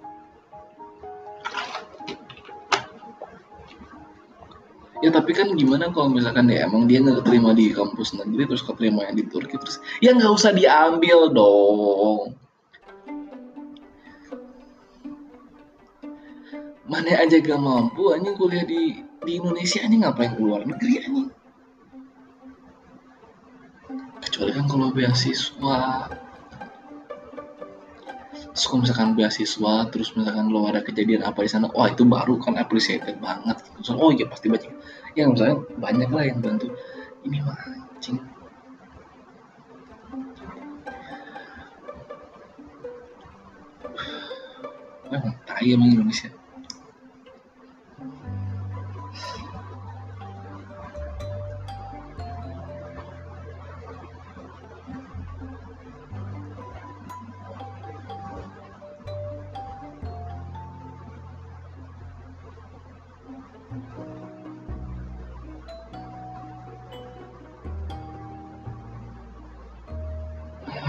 Ya 5.03 5.11
tapi 5.11 5.35
kan 5.35 5.51
gimana 5.59 5.91
kalau 5.91 6.15
misalkan 6.15 6.47
ya 6.47 6.63
emang 6.63 6.87
dia 6.87 7.03
nggak 7.03 7.27
terima 7.27 7.51
di 7.51 7.75
kampus 7.75 8.15
negeri 8.15 8.47
terus 8.47 8.63
keterima 8.63 9.03
yang 9.11 9.19
di 9.19 9.27
Turki 9.27 9.59
terus 9.59 9.83
ya 9.99 10.15
nggak 10.15 10.31
usah 10.31 10.55
diambil 10.55 11.27
dong 11.35 12.39
mana 16.93 17.25
aja 17.25 17.41
gak 17.41 17.57
mampu 17.57 18.13
anjing 18.13 18.37
kuliah 18.37 18.69
di 18.69 19.01
di 19.25 19.33
Indonesia 19.41 19.81
ini 19.81 20.05
ngapain 20.05 20.37
keluar 20.37 20.61
negeri 20.69 21.01
anjing? 21.01 21.29
Kecuali 24.21 24.53
kan 24.53 24.69
kalau 24.69 24.93
beasiswa. 24.93 25.81
Terus 28.53 28.65
kalau 28.69 28.81
misalkan 28.85 29.17
beasiswa 29.17 29.75
terus 29.89 30.13
misalkan 30.13 30.53
lo 30.53 30.69
ada 30.69 30.85
kejadian 30.85 31.25
apa 31.25 31.41
di 31.41 31.49
sana 31.49 31.73
wah 31.73 31.89
itu 31.89 32.05
baru 32.05 32.37
kan 32.37 32.61
appreciated 32.61 33.17
banget 33.25 33.57
gitu. 33.81 33.97
oh 33.97 34.13
iya 34.13 34.29
pasti 34.29 34.53
banyak. 34.53 34.69
Ya 35.17 35.25
misalnya 35.25 35.65
banyak 35.81 36.11
lah 36.13 36.25
yang 36.29 36.45
bantu. 36.45 36.69
Ini 37.25 37.41
anjing. 37.41 38.21
Wah, 45.09 45.33
tai 45.49 45.73
emang 45.73 45.89
Indonesia. 45.97 46.42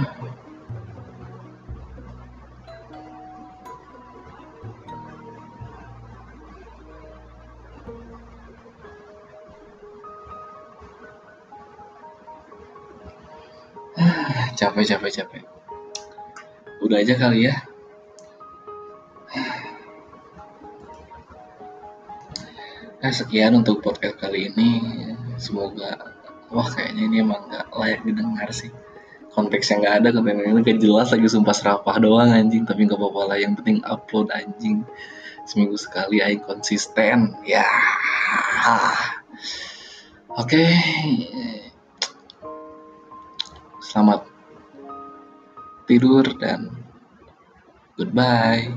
capek 14.59 14.83
capek 14.87 15.11
capek. 15.11 15.43
Udah 16.83 16.97
aja 16.99 17.15
kali 17.15 17.47
ya. 17.47 17.55
Nah 23.03 23.11
sekian 23.11 23.55
untuk 23.55 23.83
podcast 23.83 24.17
kali 24.19 24.47
ini. 24.51 24.81
Semoga 25.39 26.13
wah 26.53 26.69
kayaknya 26.69 27.09
ini 27.09 27.17
emang 27.25 27.49
gak 27.49 27.65
layak 27.73 28.05
didengar 28.05 28.45
sih 28.53 28.69
konteksnya 29.33 29.81
nggak 29.81 29.95
ada 29.99 30.09
konten 30.13 30.39
ini 30.39 30.61
kayak 30.61 30.79
jelas 30.79 31.09
lagi 31.09 31.27
sumpah 31.27 31.55
serapah 31.57 31.97
doang 31.97 32.29
anjing. 32.29 32.63
Tapi 32.63 32.85
nggak 32.85 32.97
apa-apa 33.01 33.33
lah 33.33 33.37
yang 33.41 33.57
penting 33.57 33.81
upload 33.83 34.29
anjing. 34.29 34.85
Seminggu 35.49 35.75
sekali 35.75 36.21
aing 36.21 36.45
konsisten. 36.45 37.35
Ya. 37.43 37.67
Oke. 40.37 40.61
Okay. 40.61 40.73
selamat 43.93 44.25
tidur 45.85 46.25
dan 46.41 46.73
goodbye 47.93 48.73